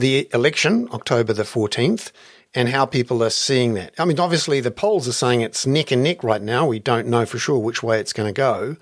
[0.00, 2.10] the election, October the 14th,
[2.54, 3.94] and how people are seeing that?
[3.98, 6.66] I mean, obviously, the polls are saying it's neck and neck right now.
[6.66, 8.76] We don't know for sure which way it's going to go.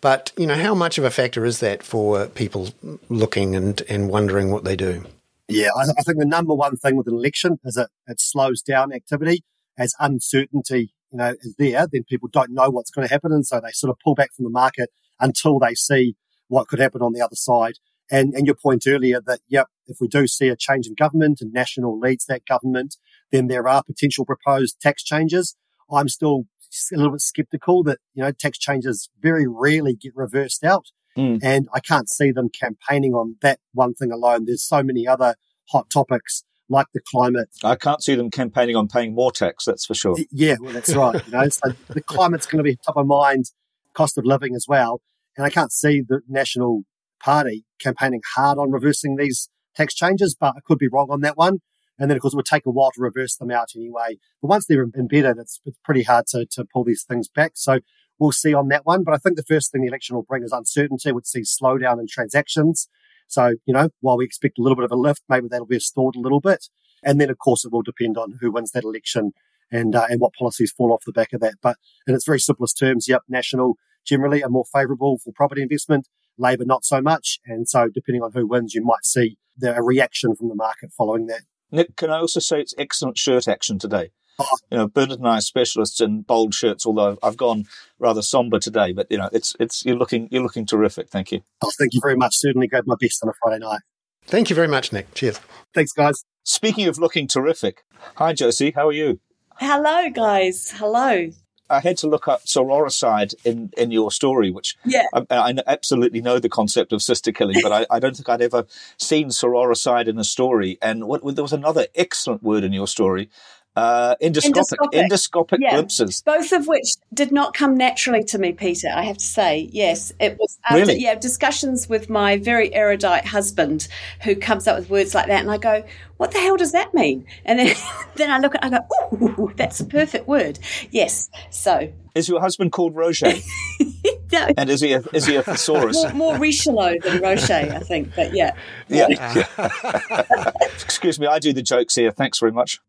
[0.00, 2.68] But, you know, how much of a factor is that for people
[3.08, 5.04] looking and, and wondering what they do?
[5.48, 8.60] Yeah, I, I think the number one thing with an election is that it slows
[8.60, 9.44] down activity
[9.78, 11.86] as uncertainty, you know, is there.
[11.90, 13.32] Then people don't know what's going to happen.
[13.32, 14.90] And so they sort of pull back from the market
[15.20, 16.16] until they see
[16.48, 17.74] what could happen on the other side.
[18.10, 21.40] And, and your point earlier that, yep, if we do see a change in government
[21.40, 22.96] and National leads that government,
[23.32, 25.56] then there are potential proposed tax changes.
[25.90, 26.44] I'm still
[26.92, 30.86] a little bit skeptical that, you know, tax changes very rarely get reversed out.
[31.16, 31.40] Mm.
[31.42, 34.46] And I can't see them campaigning on that one thing alone.
[34.46, 35.36] There's so many other
[35.70, 37.48] hot topics like the climate.
[37.62, 40.16] I can't see them campaigning on paying more tax, that's for sure.
[40.30, 41.24] Yeah, well, that's right.
[41.26, 43.46] You know, so the climate's going to be top of mind,
[43.92, 45.00] cost of living as well.
[45.36, 46.82] And I can't see the National
[47.24, 51.36] Party campaigning hard on reversing these tax changes, but I could be wrong on that
[51.36, 51.60] one.
[51.98, 54.18] And then, of course, it would take a while to reverse them out anyway.
[54.42, 57.52] But once they're embedded, it's, it's pretty hard to, to pull these things back.
[57.54, 57.78] So
[58.18, 59.04] we'll see on that one.
[59.04, 61.12] But I think the first thing the election will bring is uncertainty.
[61.12, 62.88] We'd see slowdown in transactions.
[63.28, 65.78] So, you know, while we expect a little bit of a lift, maybe that'll be
[65.78, 66.66] stalled a little bit.
[67.02, 69.32] And then, of course, it will depend on who wins that election
[69.70, 71.54] and, uh, and what policies fall off the back of that.
[71.62, 76.08] But in its very simplest terms, yep, National generally are more favourable for property investment.
[76.38, 77.38] Labor not so much.
[77.46, 80.92] And so depending on who wins, you might see the, a reaction from the market
[80.92, 81.42] following that.
[81.70, 84.10] Nick, can I also say it's excellent shirt action today?
[84.38, 84.46] Oh.
[84.70, 87.66] You know, Bernard and I are specialists in bold shirts, although I've gone
[87.98, 91.08] rather somber today, but you know, it's, it's, you're looking, you're looking terrific.
[91.08, 91.42] Thank you.
[91.62, 92.34] Oh, thank you very much.
[92.36, 93.80] Certainly gave my best on a Friday night.
[94.26, 95.12] Thank you very much, Nick.
[95.14, 95.38] Cheers.
[95.74, 96.24] Thanks, guys.
[96.42, 97.84] Speaking of looking terrific,
[98.16, 98.72] hi, Josie.
[98.72, 99.20] How are you?
[99.58, 100.72] Hello, guys.
[100.76, 101.30] Hello.
[101.70, 105.06] I had to look up sororicide in, in your story, which yeah.
[105.12, 108.42] I, I absolutely know the concept of sister killing, but I, I, don't think I'd
[108.42, 108.66] ever
[108.98, 110.78] seen sororicide in a story.
[110.82, 113.30] And what, there was another excellent word in your story,
[113.76, 115.70] uh, endoscopic, endoscopic, endoscopic yeah.
[115.70, 116.22] glimpses.
[116.22, 118.88] Both of which did not come naturally to me, Peter.
[118.94, 121.00] I have to say, yes, it was after really?
[121.00, 123.88] yeah discussions with my very erudite husband,
[124.22, 125.84] who comes up with words like that, and I go,
[126.18, 127.74] "What the hell does that mean?" And then
[128.16, 130.58] then I look at, I go, "Oh, that's a perfect word."
[130.90, 133.32] Yes, so is your husband called Roger?
[134.32, 134.48] no.
[134.56, 136.00] And is he a, is he a thesaurus?
[136.04, 138.14] More, more Richelieu than Roget, I think.
[138.14, 138.54] But yeah.
[138.88, 139.08] Yeah.
[139.08, 140.52] yeah.
[140.62, 142.12] Excuse me, I do the jokes here.
[142.12, 142.80] Thanks very much.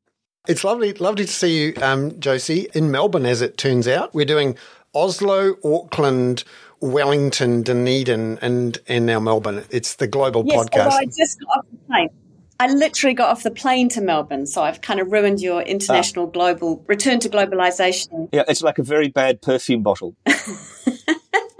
[0.47, 3.25] It's lovely, lovely to see you, um, Josie, in Melbourne.
[3.25, 4.57] As it turns out, we're doing
[4.93, 6.43] Oslo, Auckland,
[6.81, 9.63] Wellington, Dunedin, and and now Melbourne.
[9.69, 10.91] It's the global yes, podcast.
[10.91, 12.09] I just got off the plane.
[12.59, 16.27] I literally got off the plane to Melbourne, so I've kind of ruined your international,
[16.27, 16.31] ah.
[16.31, 18.29] global return to globalization.
[18.31, 20.15] Yeah, it's like a very bad perfume bottle.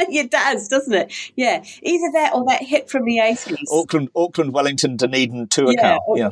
[0.10, 1.14] it does, doesn't it?
[1.36, 3.70] Yeah, either that or that hit from the eighties.
[3.72, 6.30] Auckland, Auckland, Wellington, Dunedin, tour yeah, yeah,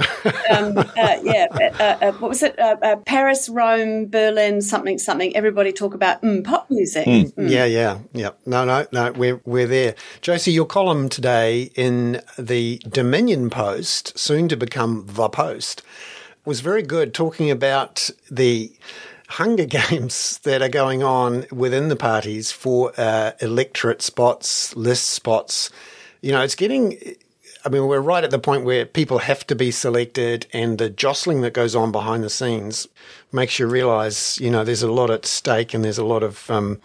[0.51, 0.85] um, uh,
[1.23, 1.47] yeah.
[1.51, 2.57] Uh, uh, what was it?
[2.59, 5.35] Uh, uh, Paris, Rome, Berlin, something, something.
[5.35, 7.05] Everybody talk about mm, pop music.
[7.05, 7.33] Mm.
[7.33, 7.49] Mm.
[7.49, 8.29] Yeah, yeah, yeah.
[8.45, 9.11] No, no, no.
[9.11, 9.95] We're we're there.
[10.21, 15.83] Josie, your column today in the Dominion Post, soon to become the Post
[16.45, 18.71] was very good talking about the
[19.33, 25.69] hunger games that are going on within the parties for uh, electorate spots, list spots.
[26.21, 26.97] You know, it's getting.
[27.65, 30.89] I mean, we're right at the point where people have to be selected, and the
[30.89, 32.87] jostling that goes on behind the scenes
[33.31, 36.49] makes you realize, you know, there's a lot at stake, and there's a lot of
[36.51, 36.81] um,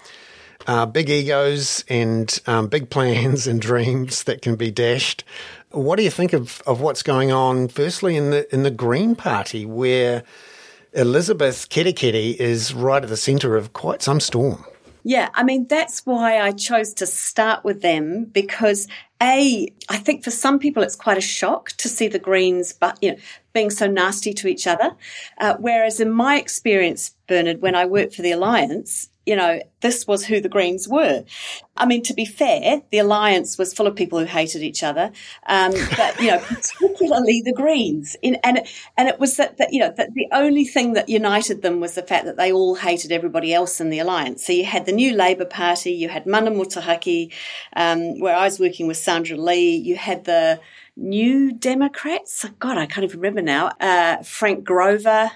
[0.68, 5.24] uh, big egos and um, big plans and dreams that can be dashed.
[5.70, 7.68] What do you think of, of what's going on?
[7.68, 10.22] Firstly, in the in the Green Party, where
[10.98, 14.64] Elizabeth Kerekere is right at the centre of quite some storm.
[15.04, 18.88] Yeah, I mean, that's why I chose to start with them because
[19.22, 22.98] A, I think for some people it's quite a shock to see the Greens, but,
[23.00, 23.18] you know,
[23.52, 24.90] being so nasty to each other.
[25.38, 30.06] Uh, whereas in my experience, Bernard, when I worked for the Alliance, you know, this
[30.06, 31.22] was who the Greens were.
[31.76, 35.12] I mean, to be fair, the Alliance was full of people who hated each other,
[35.46, 38.16] um, but you know, particularly the Greens.
[38.22, 38.66] In, and
[38.96, 41.94] and it was that, that you know that the only thing that united them was
[41.94, 44.46] the fact that they all hated everybody else in the Alliance.
[44.46, 47.30] So you had the new Labour Party, you had Mana Motuhake,
[47.76, 50.58] um, where I was working with Sandra Lee, you had the
[50.96, 52.46] New Democrats.
[52.58, 53.72] God, I can't even remember now.
[53.78, 55.32] Uh, Frank Grover,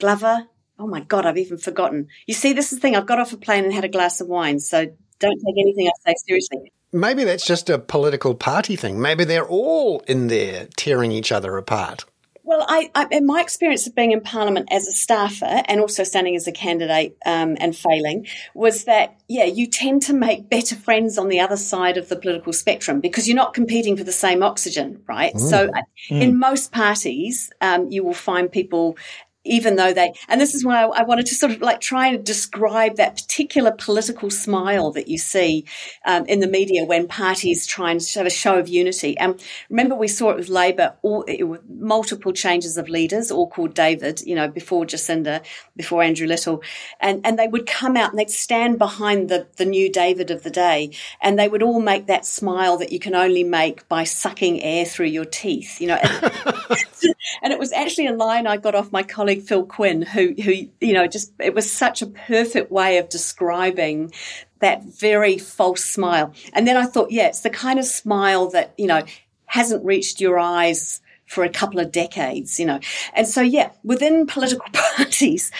[0.00, 0.48] Glover.
[0.80, 2.08] Oh my God, I've even forgotten.
[2.26, 2.96] You see, this is the thing.
[2.96, 4.86] I've got off a plane and had a glass of wine, so
[5.18, 6.72] don't take anything I say seriously.
[6.90, 8.98] Maybe that's just a political party thing.
[8.98, 12.06] Maybe they're all in there tearing each other apart.
[12.42, 16.02] Well, I, I, in my experience of being in Parliament as a staffer and also
[16.02, 20.74] standing as a candidate um, and failing was that, yeah, you tend to make better
[20.74, 24.10] friends on the other side of the political spectrum because you're not competing for the
[24.10, 25.32] same oxygen, right?
[25.34, 25.48] Mm.
[25.48, 26.22] So, uh, mm.
[26.22, 28.96] in most parties, um, you will find people
[29.44, 32.24] even though they, and this is why I, wanted to sort of like try and
[32.24, 35.64] describe that particular political smile that you see
[36.04, 39.16] um, in the media when parties try and have a show of unity.
[39.16, 43.48] And remember, we saw it with Labor, all, it was multiple changes of leaders, all
[43.48, 45.42] called David, you know, before Jacinda,
[45.74, 46.62] before Andrew Little,
[47.00, 50.42] and and they would come out and they'd stand behind the the new David of
[50.42, 54.04] the day, and they would all make that smile that you can only make by
[54.04, 55.98] sucking air through your teeth, you know.
[56.02, 56.32] And,
[57.42, 60.34] and it was actually a line I got off my colleague colleague Phil Quinn, who
[60.42, 64.12] who you know just it was such a perfect way of describing
[64.60, 66.34] that very false smile.
[66.52, 69.02] And then I thought, yeah, it's the kind of smile that you know
[69.46, 72.80] hasn't reached your eyes for a couple of decades, you know.
[73.14, 75.52] And so, yeah, within political parties,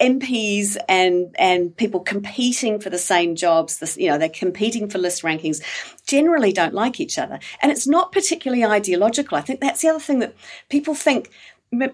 [0.00, 4.98] MPs and and people competing for the same jobs, this, you know, they're competing for
[4.98, 5.62] list rankings,
[6.06, 9.38] generally don't like each other, and it's not particularly ideological.
[9.38, 10.34] I think that's the other thing that
[10.68, 11.30] people think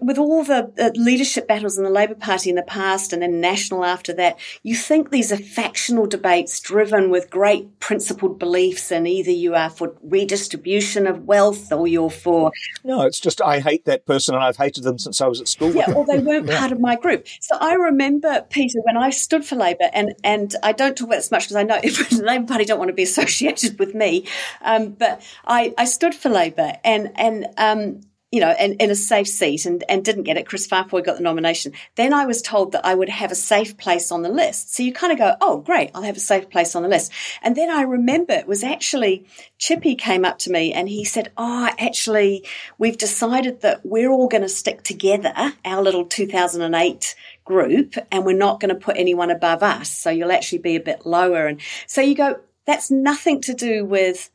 [0.01, 3.41] with all the uh, leadership battles in the Labor Party in the past and then
[3.41, 9.07] national after that, you think these are factional debates driven with great principled beliefs, and
[9.07, 12.53] either you are for redistribution of wealth or you're for.
[12.85, 15.49] No, it's just I hate that person and I've hated them since I was at
[15.49, 15.73] school.
[15.73, 16.59] Yeah, or they weren't yeah.
[16.59, 17.27] part of my group.
[17.41, 21.17] So I remember, Peter, when I stood for Labor, and, and I don't talk about
[21.17, 24.27] this much because I know the Labor Party don't want to be associated with me,
[24.63, 28.01] um, but I, I stood for Labor and, and um,
[28.31, 30.47] you know, in, in a safe seat and, and didn't get it.
[30.47, 31.73] Chris Faafoi got the nomination.
[31.97, 34.75] Then I was told that I would have a safe place on the list.
[34.75, 37.13] So you kind of go, oh, great, I'll have a safe place on the list.
[37.43, 39.27] And then I remember it was actually
[39.59, 42.47] Chippy came up to me and he said, oh, actually,
[42.79, 45.33] we've decided that we're all going to stick together,
[45.65, 49.91] our little 2008 group, and we're not going to put anyone above us.
[49.91, 51.47] So you'll actually be a bit lower.
[51.47, 54.31] And so you go, that's nothing to do with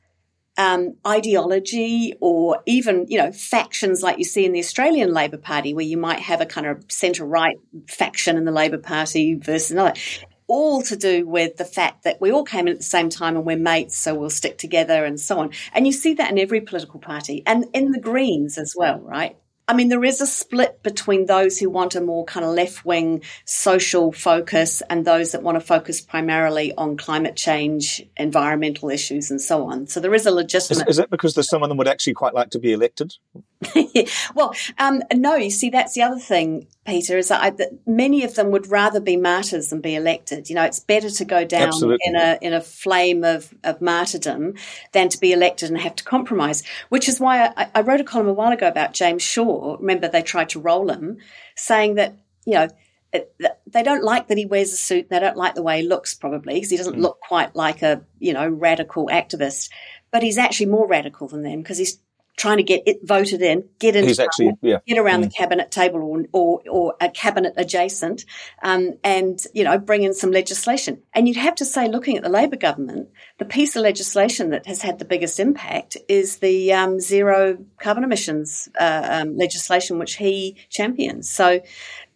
[0.58, 5.74] um, ideology or even, you know, factions like you see in the Australian Labor Party,
[5.74, 7.58] where you might have a kind of centre right
[7.90, 9.94] faction in the Labor Party versus another.
[10.48, 13.36] All to do with the fact that we all came in at the same time
[13.36, 15.52] and we're mates, so we'll stick together and so on.
[15.74, 19.36] And you see that in every political party and in the Greens as well, right?
[19.68, 22.86] I mean, there is a split between those who want a more kind of left
[22.86, 29.32] wing social focus and those that want to focus primarily on climate change, environmental issues,
[29.32, 29.88] and so on.
[29.88, 30.88] So there is a legitimate.
[30.88, 33.16] Is, is it because there's some of them would actually quite like to be elected?
[34.36, 38.24] well, um, no, you see, that's the other thing, Peter, is that, I, that, many
[38.24, 40.50] of them would rather be martyrs than be elected.
[40.50, 42.00] You know, it's better to go down Absolutely.
[42.04, 44.56] in a in a flame of, of martyrdom
[44.92, 46.64] than to be elected and have to compromise.
[46.90, 49.78] Which is why I, I wrote a column a while ago about James Shaw.
[49.80, 51.18] Remember, they tried to roll him,
[51.56, 52.70] saying that you know
[53.68, 55.10] they don't like that he wears a suit.
[55.10, 57.02] They don't like the way he looks, probably, because he doesn't mm.
[57.02, 59.70] look quite like a you know radical activist.
[60.12, 62.00] But he's actually more radical than them because he's
[62.36, 64.80] trying to get it voted in, get into He's actually, yeah.
[64.86, 68.26] get around the cabinet table or, or, or a cabinet adjacent,
[68.62, 71.02] um, and you know bring in some legislation.
[71.14, 74.66] And you'd have to say, looking at the Labor government, the piece of legislation that
[74.66, 80.16] has had the biggest impact is the um, zero carbon emissions uh, um, legislation, which
[80.16, 81.30] he champions.
[81.30, 81.62] So,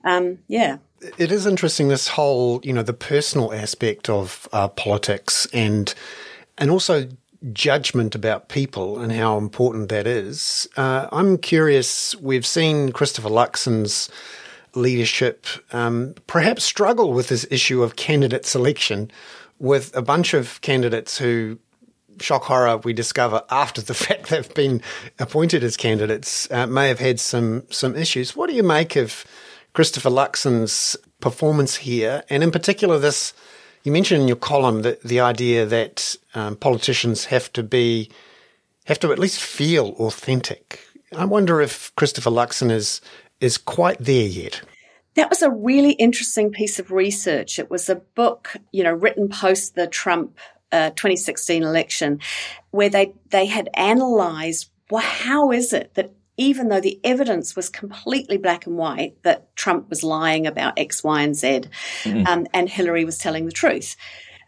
[0.04, 0.78] um, yeah.
[1.18, 5.94] It is interesting this whole, you know, the personal aspect of uh, politics and
[6.58, 7.08] and also
[7.54, 10.68] judgment about people and how important that is.
[10.76, 12.16] Uh, I'm curious.
[12.16, 14.10] We've seen Christopher Luxon's
[14.76, 19.12] leadership um, perhaps struggle with this issue of candidate selection,
[19.58, 21.58] with a bunch of candidates who
[22.22, 24.82] shock horror, we discover after the fact they've been
[25.20, 28.36] appointed as candidates uh, may have had some some issues.
[28.36, 29.26] What do you make of
[29.74, 33.34] Christopher Luxon's performance here, and in particular this?
[33.84, 38.10] You mentioned in your column that the idea that um, politicians have to be
[38.86, 40.82] have to at least feel authentic.
[41.16, 43.02] I wonder if Christopher Luxon is
[43.40, 44.62] is quite there yet.
[45.16, 47.60] That was a really interesting piece of research.
[47.60, 50.38] It was a book, you know, written post the Trump
[50.72, 52.20] uh, 2016 election,
[52.72, 57.70] where they they had analysed well, how is it that even though the evidence was
[57.70, 61.64] completely black and white that Trump was lying about X, Y, and Z,
[62.04, 62.26] mm-hmm.
[62.26, 63.98] um, and Hillary was telling the truth.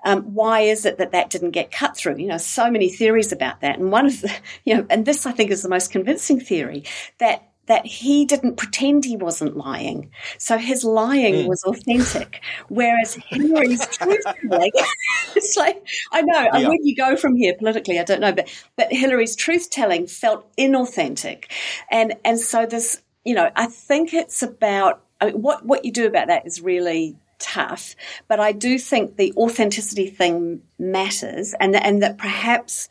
[0.06, 2.18] Um, why is it that that didn't get cut through?
[2.18, 3.78] You know, so many theories about that.
[3.78, 4.34] And one of the,
[4.66, 6.86] you know, and this I think is the most convincing theory
[7.20, 10.12] that that he didn't pretend he wasn't lying.
[10.38, 11.48] So his lying mm.
[11.48, 12.42] was authentic.
[12.70, 14.72] Whereas Hillary's truth telling,
[15.36, 16.68] it's like, I know, yeah.
[16.68, 18.00] where do you go from here politically?
[18.00, 18.34] I don't know.
[18.34, 21.46] But, but Hillary's truth telling felt inauthentic.
[21.90, 25.92] And, and so this, you know, I think it's about, I mean, what, what you
[25.92, 27.96] do about that is really tough.
[28.28, 32.90] But I do think the authenticity thing matters and, and that perhaps,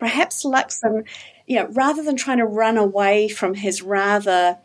[0.00, 1.06] perhaps Luxon,
[1.46, 4.58] you know, rather than trying to run away from his rather,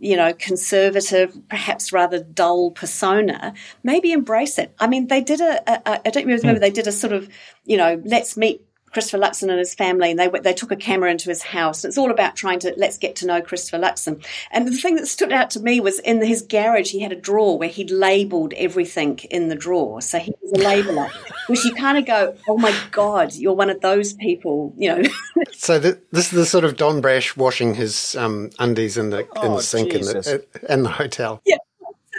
[0.00, 3.52] you know, conservative, perhaps rather dull persona,
[3.82, 4.74] maybe embrace it.
[4.78, 6.60] I mean, they did a, a, a I don't remember, mm.
[6.60, 7.28] they did a sort of,
[7.64, 11.10] you know, let's meet Christopher Luxon and his family, and they they took a camera
[11.10, 11.84] into his house.
[11.84, 14.24] It's all about trying to let's get to know Christopher Luxon.
[14.50, 17.16] And the thing that stood out to me was in his garage, he had a
[17.16, 20.00] drawer where he'd labelled everything in the drawer.
[20.00, 21.10] So he was a labeller,
[21.48, 25.08] which you kind of go, "Oh my god, you're one of those people," you know.
[25.52, 29.26] so the, this is the sort of Don Brash washing his um, undies in the
[29.36, 31.40] oh, in the sink in the, in the hotel.
[31.44, 31.56] Yeah,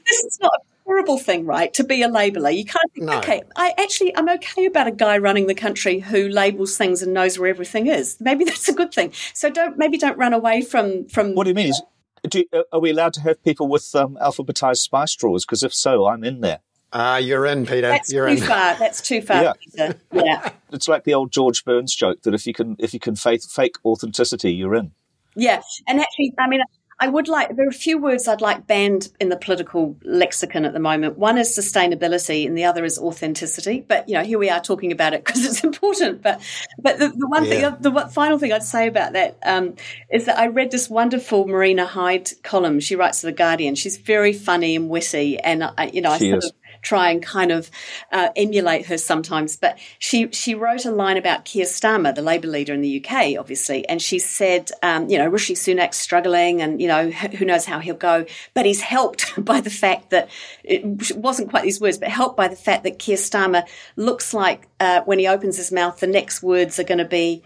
[0.05, 0.53] this is not
[0.89, 1.71] horrible thing, right?
[1.75, 2.55] To be a labeler.
[2.55, 3.19] You can't think, no.
[3.19, 7.13] okay, I actually, I'm okay about a guy running the country who labels things and
[7.13, 8.17] knows where everything is.
[8.19, 9.13] Maybe that's a good thing.
[9.35, 11.35] So don't, maybe don't run away from, from.
[11.35, 11.69] What do you mean?
[11.69, 11.81] Is,
[12.27, 15.45] do, are we allowed to have people with um, alphabetized spice drawers?
[15.45, 16.59] Because if so, I'm in there.
[16.91, 17.81] Ah, uh, you're in, Peter.
[17.81, 18.39] That's you're too in.
[18.39, 18.75] far.
[18.79, 19.53] That's too far, yeah.
[19.63, 19.99] Peter.
[20.11, 20.49] Yeah.
[20.71, 23.43] it's like the old George Burns joke that if you can if you can fake,
[23.43, 24.91] fake authenticity, you're in.
[25.35, 26.61] Yeah, and actually, I mean,
[27.01, 30.65] I would like, there are a few words I'd like banned in the political lexicon
[30.65, 31.17] at the moment.
[31.17, 33.85] One is sustainability and the other is authenticity.
[33.87, 36.21] But, you know, here we are talking about it because it's important.
[36.21, 36.41] But,
[36.77, 37.71] but the, the one yeah.
[37.71, 39.75] thing, the final thing I'd say about that um,
[40.11, 42.81] is that I read this wonderful Marina Hyde column.
[42.81, 43.75] She writes for The Guardian.
[43.75, 45.39] She's very funny and witty.
[45.39, 46.45] And, I, you know, she I sort is.
[46.49, 47.69] of, try and kind of
[48.11, 49.55] uh, emulate her sometimes.
[49.55, 53.37] But she she wrote a line about Keir Starmer, the Labour leader in the UK,
[53.37, 57.65] obviously, and she said, um, you know, Rishi Sunak's struggling, and you know, who knows
[57.65, 60.29] how he'll go, but he's helped by the fact that
[60.63, 63.63] it wasn't quite these words, but helped by the fact that Keir Starmer
[63.95, 67.43] looks like uh, when he opens his mouth, the next words are going to be.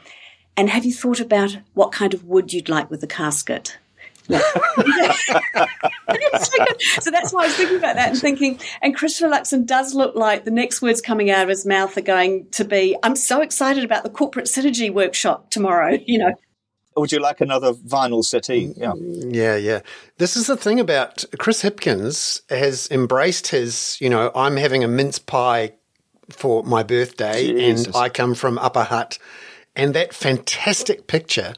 [0.55, 3.77] And have you thought about what kind of wood you'd like with the casket?
[4.29, 4.35] so
[7.11, 10.45] that's why I was thinking about that and thinking, and Christopher Luxon does look like
[10.45, 13.83] the next words coming out of his mouth are going to be, I'm so excited
[13.83, 16.33] about the corporate synergy workshop tomorrow, you know.
[16.95, 18.71] Would you like another vinyl settee?
[18.77, 18.91] Yeah.
[18.91, 19.79] Mm, yeah, yeah.
[20.19, 24.87] This is the thing about Chris Hipkins has embraced his, you know, I'm having a
[24.87, 25.73] mince pie
[26.29, 27.87] for my birthday Jesus.
[27.87, 29.17] and I come from Upper Hutt.
[29.75, 31.55] And that fantastic picture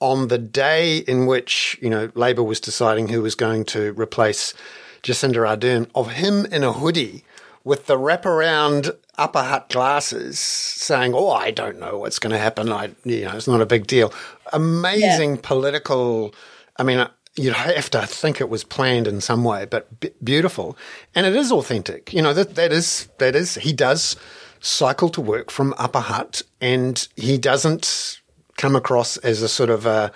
[0.00, 4.54] on the day in which, you know, Labour was deciding who was going to replace
[5.02, 7.24] Jacinda Ardern, of him in a hoodie
[7.64, 12.70] with the wraparound Upper Hutt glasses saying, Oh, I don't know what's going to happen.
[12.70, 14.12] I, you know, it's not a big deal.
[14.52, 15.40] Amazing yeah.
[15.42, 16.34] political.
[16.76, 20.10] I mean, uh, you'd have to think it was planned in some way, but b-
[20.22, 20.76] beautiful.
[21.14, 22.12] And it is authentic.
[22.12, 24.16] You know, that, that is, that is, he does
[24.60, 28.20] cycle to work from Upper Hutt and he doesn't
[28.56, 30.12] come across as a sort of a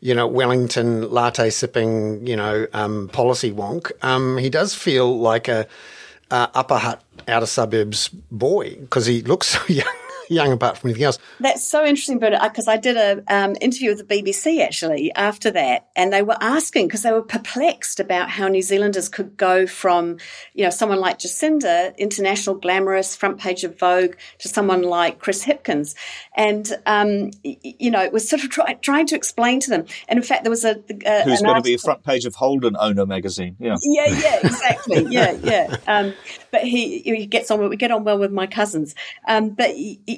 [0.00, 3.90] you know Wellington latte sipping you know um, policy wonk.
[4.02, 5.66] Um, he does feel like a,
[6.30, 10.03] a Upper Hutt, outer suburbs boy because he looks so young.
[10.30, 11.18] young apart from anything else.
[11.40, 15.50] That's so interesting, Bernard, because I did an um, interview with the BBC actually after
[15.52, 19.66] that, and they were asking because they were perplexed about how New Zealanders could go
[19.66, 20.18] from,
[20.54, 25.44] you know, someone like Jacinda, international glamorous, front page of Vogue, to someone like Chris
[25.44, 25.94] Hipkins,
[26.36, 29.84] and um, you know, it was sort of try, trying to explain to them.
[30.08, 32.34] And in fact, there was a, a who's going to be a front page of
[32.34, 33.56] Holden owner magazine.
[33.58, 35.06] Yeah, yeah, yeah, exactly.
[35.08, 35.76] yeah, yeah.
[35.86, 36.14] Um,
[36.50, 37.68] but he, he gets on.
[37.68, 38.94] We get on well with my cousins.
[39.26, 39.70] Um, but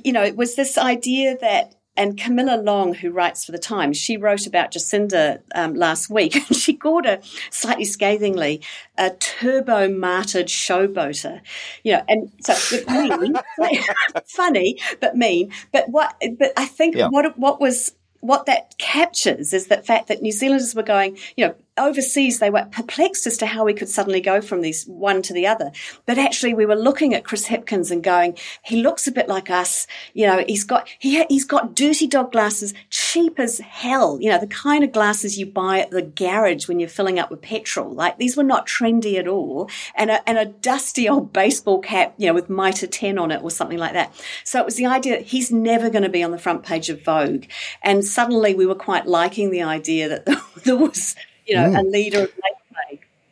[0.05, 3.97] you know, it was this idea that and Camilla Long, who writes for the Times,
[3.97, 7.21] she wrote about Jacinda um, last week, and she called her
[7.51, 8.61] slightly scathingly
[8.99, 11.41] a turbo martyred showboater.
[11.83, 12.55] You know, and so
[12.89, 13.35] mean,
[14.27, 15.53] funny but mean.
[15.73, 16.21] But what?
[16.39, 17.09] But I think yeah.
[17.09, 21.47] what what was what that captures is the fact that New Zealanders were going, you
[21.47, 25.23] know, overseas they were perplexed as to how we could suddenly go from these one
[25.23, 25.73] to the other.
[26.07, 29.51] But actually we were looking at Chris Hipkins and going, he looks a bit like
[29.51, 29.87] us.
[30.15, 34.19] You know, he's got, he, he's got dirty dog glasses, cheap as hell.
[34.21, 37.31] You know, the kind of glasses you buy at the garage when you're filling up
[37.31, 37.93] with petrol.
[37.93, 39.71] Like these were not trendy at all.
[39.95, 43.43] And a, and a dusty old baseball cap, you know, with Mitre 10 on it
[43.43, 44.13] or something like that.
[44.45, 46.89] So it was the idea that he's never going to be on the front page
[46.89, 47.47] of Vogue.
[47.83, 51.17] And suddenly we were quite liking the idea that there was,
[51.47, 51.81] you know, mm.
[51.81, 52.33] a leader of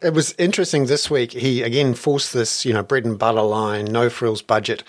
[0.03, 1.33] It was interesting this week.
[1.33, 4.83] He again forced this, you know, bread and butter line, no frills budget,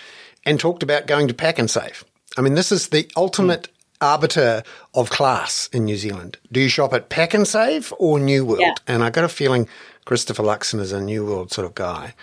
[0.44, 2.04] and talked about going to Pak'nSave.
[2.36, 3.68] I mean, this is the ultimate mm.
[4.00, 4.62] arbiter
[4.94, 6.38] of class in New Zealand.
[6.52, 8.60] Do you shop at Pak'nSave or New World?
[8.60, 8.74] Yeah.
[8.86, 9.68] And I got a feeling
[10.04, 12.14] Christopher Luxon is a New World sort of guy.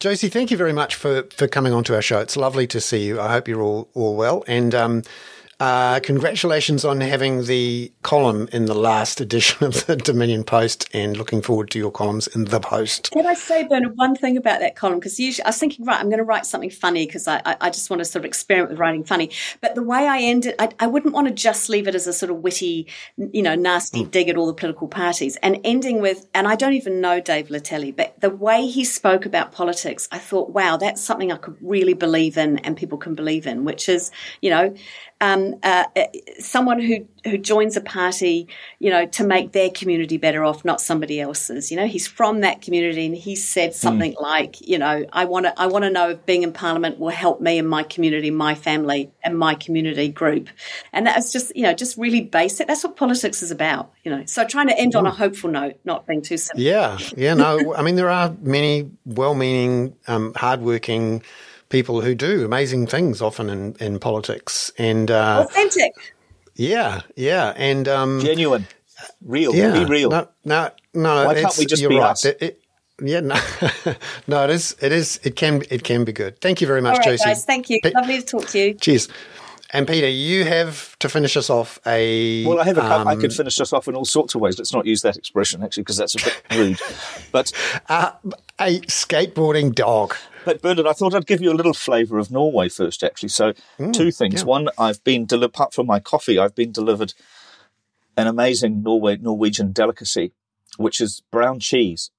[0.00, 2.18] Josie, thank you very much for, for coming onto our show.
[2.18, 3.20] It's lovely to see you.
[3.20, 4.42] I hope you're all, all well.
[4.48, 5.02] And um,
[5.62, 11.16] uh, congratulations on having the column in the last edition of the Dominion Post and
[11.16, 13.12] looking forward to your columns in the Post.
[13.12, 14.98] Can I say, Bernard, one thing about that column?
[14.98, 17.56] Because usually I was thinking, right, I'm going to write something funny because I, I,
[17.60, 19.30] I, just want to sort of experiment with writing funny.
[19.60, 22.12] But the way I ended, I, I wouldn't want to just leave it as a
[22.12, 24.10] sort of witty, you know, nasty mm.
[24.10, 27.50] dig at all the political parties and ending with, and I don't even know Dave
[27.50, 31.56] Letele, but the way he spoke about politics, I thought, wow, that's something I could
[31.60, 34.10] really believe in and people can believe in, which is,
[34.40, 34.74] you know,
[35.22, 35.84] um, uh,
[36.40, 38.48] someone who who joins a party,
[38.80, 41.70] you know, to make their community better off, not somebody else's.
[41.70, 43.74] You know, he's from that community, and he said hmm.
[43.74, 44.20] something mm.
[44.20, 47.10] like, you know, I want to I want to know if being in Parliament will
[47.10, 50.48] help me and my community, my family, and my community group.
[50.92, 52.66] And that's just you know just really basic.
[52.66, 53.92] That's what politics is about.
[54.02, 54.98] You know, so trying to end mm.
[54.98, 55.18] on a hmm.
[55.18, 56.64] hopeful note, not being too simple.
[56.64, 61.22] Yeah, yeah, no, I mean there are many well-meaning, um, hardworking
[61.72, 65.92] people who do amazing things often in, in politics and uh, authentic.
[66.54, 68.66] Yeah, yeah, and um, genuine,
[69.24, 69.54] real.
[69.54, 70.10] Yeah, be real.
[70.10, 71.26] No, no, no.
[71.26, 72.10] Why can't we just be right.
[72.10, 72.26] us?
[72.26, 72.62] It, it,
[73.00, 73.40] yeah, no,
[74.26, 74.44] no.
[74.44, 74.76] It is.
[74.80, 75.18] It is.
[75.24, 75.62] It can.
[75.70, 76.40] It can be good.
[76.42, 77.24] Thank you very much, All right, Josie.
[77.24, 77.80] Guys, thank you.
[77.82, 78.74] Pe- Lovely to talk to you.
[78.74, 79.08] Cheers.
[79.74, 82.44] And Peter, you have to finish us off a.
[82.44, 82.84] Well, I have a.
[82.84, 84.58] Um, I could finish us off in all sorts of ways.
[84.58, 86.80] Let's not use that expression actually, because that's a bit rude.
[87.32, 87.50] But
[87.88, 88.12] uh,
[88.60, 90.14] a skateboarding dog.
[90.44, 93.30] But Bernard, I thought I'd give you a little flavour of Norway first, actually.
[93.30, 94.40] So, mm, two things.
[94.40, 94.46] Yeah.
[94.46, 97.14] One, I've been delivered, apart from my coffee, I've been delivered
[98.16, 100.32] an amazing Norway Norwegian delicacy,
[100.76, 102.10] which is brown cheese,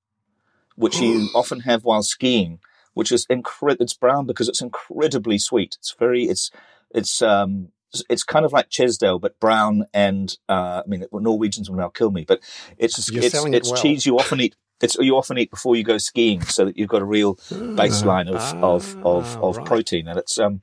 [0.76, 2.60] which you often have while skiing.
[2.96, 3.84] Which is incredible.
[3.84, 5.78] It's brown because it's incredibly sweet.
[5.80, 6.26] It's very.
[6.26, 6.52] It's
[6.94, 7.70] it's um
[8.10, 12.12] it's kind of like Chesdale, but brown and uh, I mean Norwegians will now kill
[12.12, 12.42] me, but
[12.78, 13.82] it's it's, it's it well.
[13.82, 16.90] cheese you often eat it's you often eat before you go skiing, so that you've
[16.90, 19.66] got a real baseline of ah, of of, of right.
[19.66, 20.62] protein, and it's um,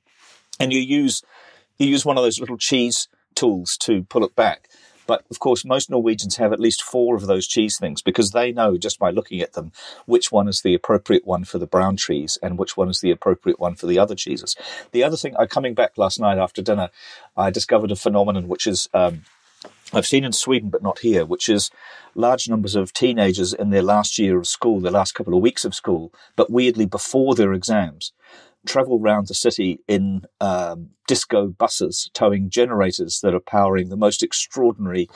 [0.59, 1.23] and you use
[1.79, 4.69] you use one of those little cheese tools to pull it back.
[5.07, 8.53] But of course, most Norwegians have at least four of those cheese things because they
[8.53, 9.73] know just by looking at them
[10.07, 13.11] which one is the appropriate one for the brown cheese and which one is the
[13.11, 14.55] appropriate one for the other cheeses.
[14.93, 16.91] The other thing, I coming back last night after dinner,
[17.37, 19.25] I discovered a phenomenon which is um,
[19.93, 21.71] I've seen in Sweden, but not here, which is
[22.15, 25.65] large numbers of teenagers in their last year of school, their last couple of weeks
[25.65, 28.13] of school, but weirdly before their exams,
[28.67, 34.23] travel around the city in um, disco buses towing generators that are powering the most
[34.23, 35.09] extraordinary,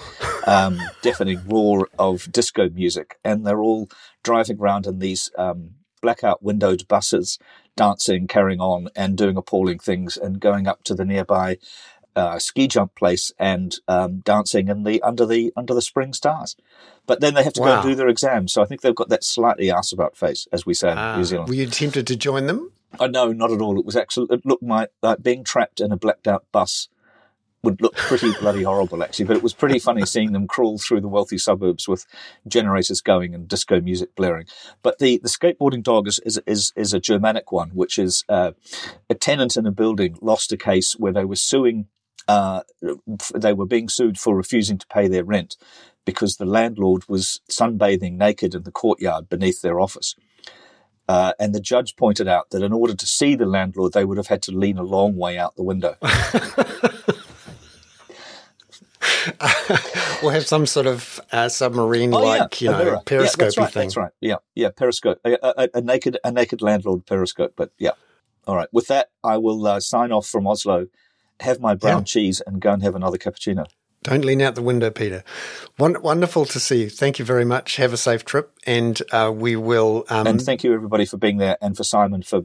[0.47, 3.19] um, deafening roar of disco music.
[3.25, 3.89] And they're all
[4.23, 5.71] driving around in these um,
[6.01, 7.39] blackout windowed buses,
[7.77, 11.59] dancing, carrying on, and doing appalling things, and going up to the nearby
[12.17, 16.57] uh, ski jump place and um, dancing in the under the under the spring stars.
[17.07, 17.67] But then they have to wow.
[17.67, 20.49] go and do their exams, so I think they've got that slightly ass about face,
[20.53, 21.17] as we say in ah.
[21.17, 21.49] New Zealand.
[21.49, 22.73] Were you tempted to join them?
[22.99, 23.79] Uh, no, not at all.
[23.79, 26.89] It was actually it looked like, like being trapped in a blacked out bus
[27.65, 29.25] would look pretty bloody horrible, actually.
[29.25, 32.07] But it was pretty funny seeing them crawl through the wealthy suburbs with
[32.47, 34.47] generators going and disco music blaring.
[34.83, 38.53] But the, the skateboarding dog is, is, is, is a Germanic one, which is uh,
[39.11, 41.89] a tenant in a building lost a case where they were suing,
[42.29, 42.63] uh,
[43.35, 45.57] they were being sued for refusing to pay their rent
[46.05, 50.15] because the landlord was sunbathing naked in the courtyard beneath their office.
[51.07, 54.17] Uh, and the judge pointed out that in order to see the landlord, they would
[54.17, 55.97] have had to lean a long way out the window.
[60.23, 62.59] we'll have some sort of uh, submarine like, oh, yeah.
[62.59, 63.89] you know, periscope yeah, right, thing.
[63.89, 64.13] That's right.
[64.21, 64.37] Yeah.
[64.55, 64.71] Yeah.
[64.75, 65.21] Periscope.
[65.25, 67.53] A, a, a, naked, a naked landlord periscope.
[67.57, 67.93] But yeah.
[68.47, 68.69] All right.
[68.73, 70.87] With that, I will uh, sign off from Oslo,
[71.41, 72.05] have my brown yeah.
[72.05, 73.67] cheese, and go and have another cappuccino.
[74.05, 75.25] Don't lean out the window, Peter.
[75.79, 76.91] wonderful to see you.
[76.91, 77.77] Thank you very much.
[77.77, 80.05] Have a safe trip, and uh, we will.
[80.11, 82.43] Um, and thank you, everybody, for being there, and for Simon for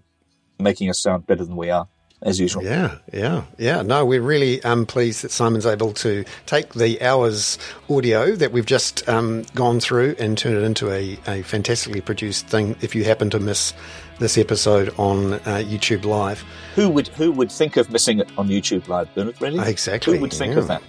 [0.58, 1.90] making us sound better than we are
[2.22, 2.64] as usual.
[2.64, 3.82] Yeah, yeah, yeah.
[3.82, 7.58] No, we're really um, pleased that Simon's able to take the hours
[7.90, 12.48] audio that we've just um, gone through and turn it into a, a fantastically produced
[12.48, 12.76] thing.
[12.82, 13.74] If you happen to miss
[14.20, 16.44] this episode on uh, YouTube Live,
[16.76, 19.42] who would who would think of missing it on YouTube Live, Bernard?
[19.42, 19.68] Really?
[19.68, 20.16] Exactly.
[20.16, 20.60] Who would think yeah.
[20.60, 20.84] of that?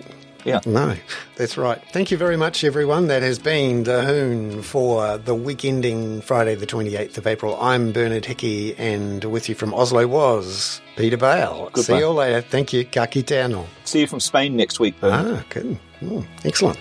[0.45, 0.61] Yeah.
[0.65, 0.97] No,
[1.37, 1.83] that's right.
[1.93, 3.09] Thank you very much, everyone.
[3.09, 7.61] That has been the Hoon for the week ending Friday, the 28th of April.
[7.61, 11.67] I'm Bernard Hickey, and with you from Oslo was Peter Bale.
[11.73, 11.83] Goodbye.
[11.83, 12.41] See you all later.
[12.41, 12.85] Thank you.
[12.85, 13.67] Ka kite anō.
[13.85, 15.37] See you from Spain next week, Bernard.
[15.39, 15.79] Ah, good.
[16.01, 16.79] Mm, excellent.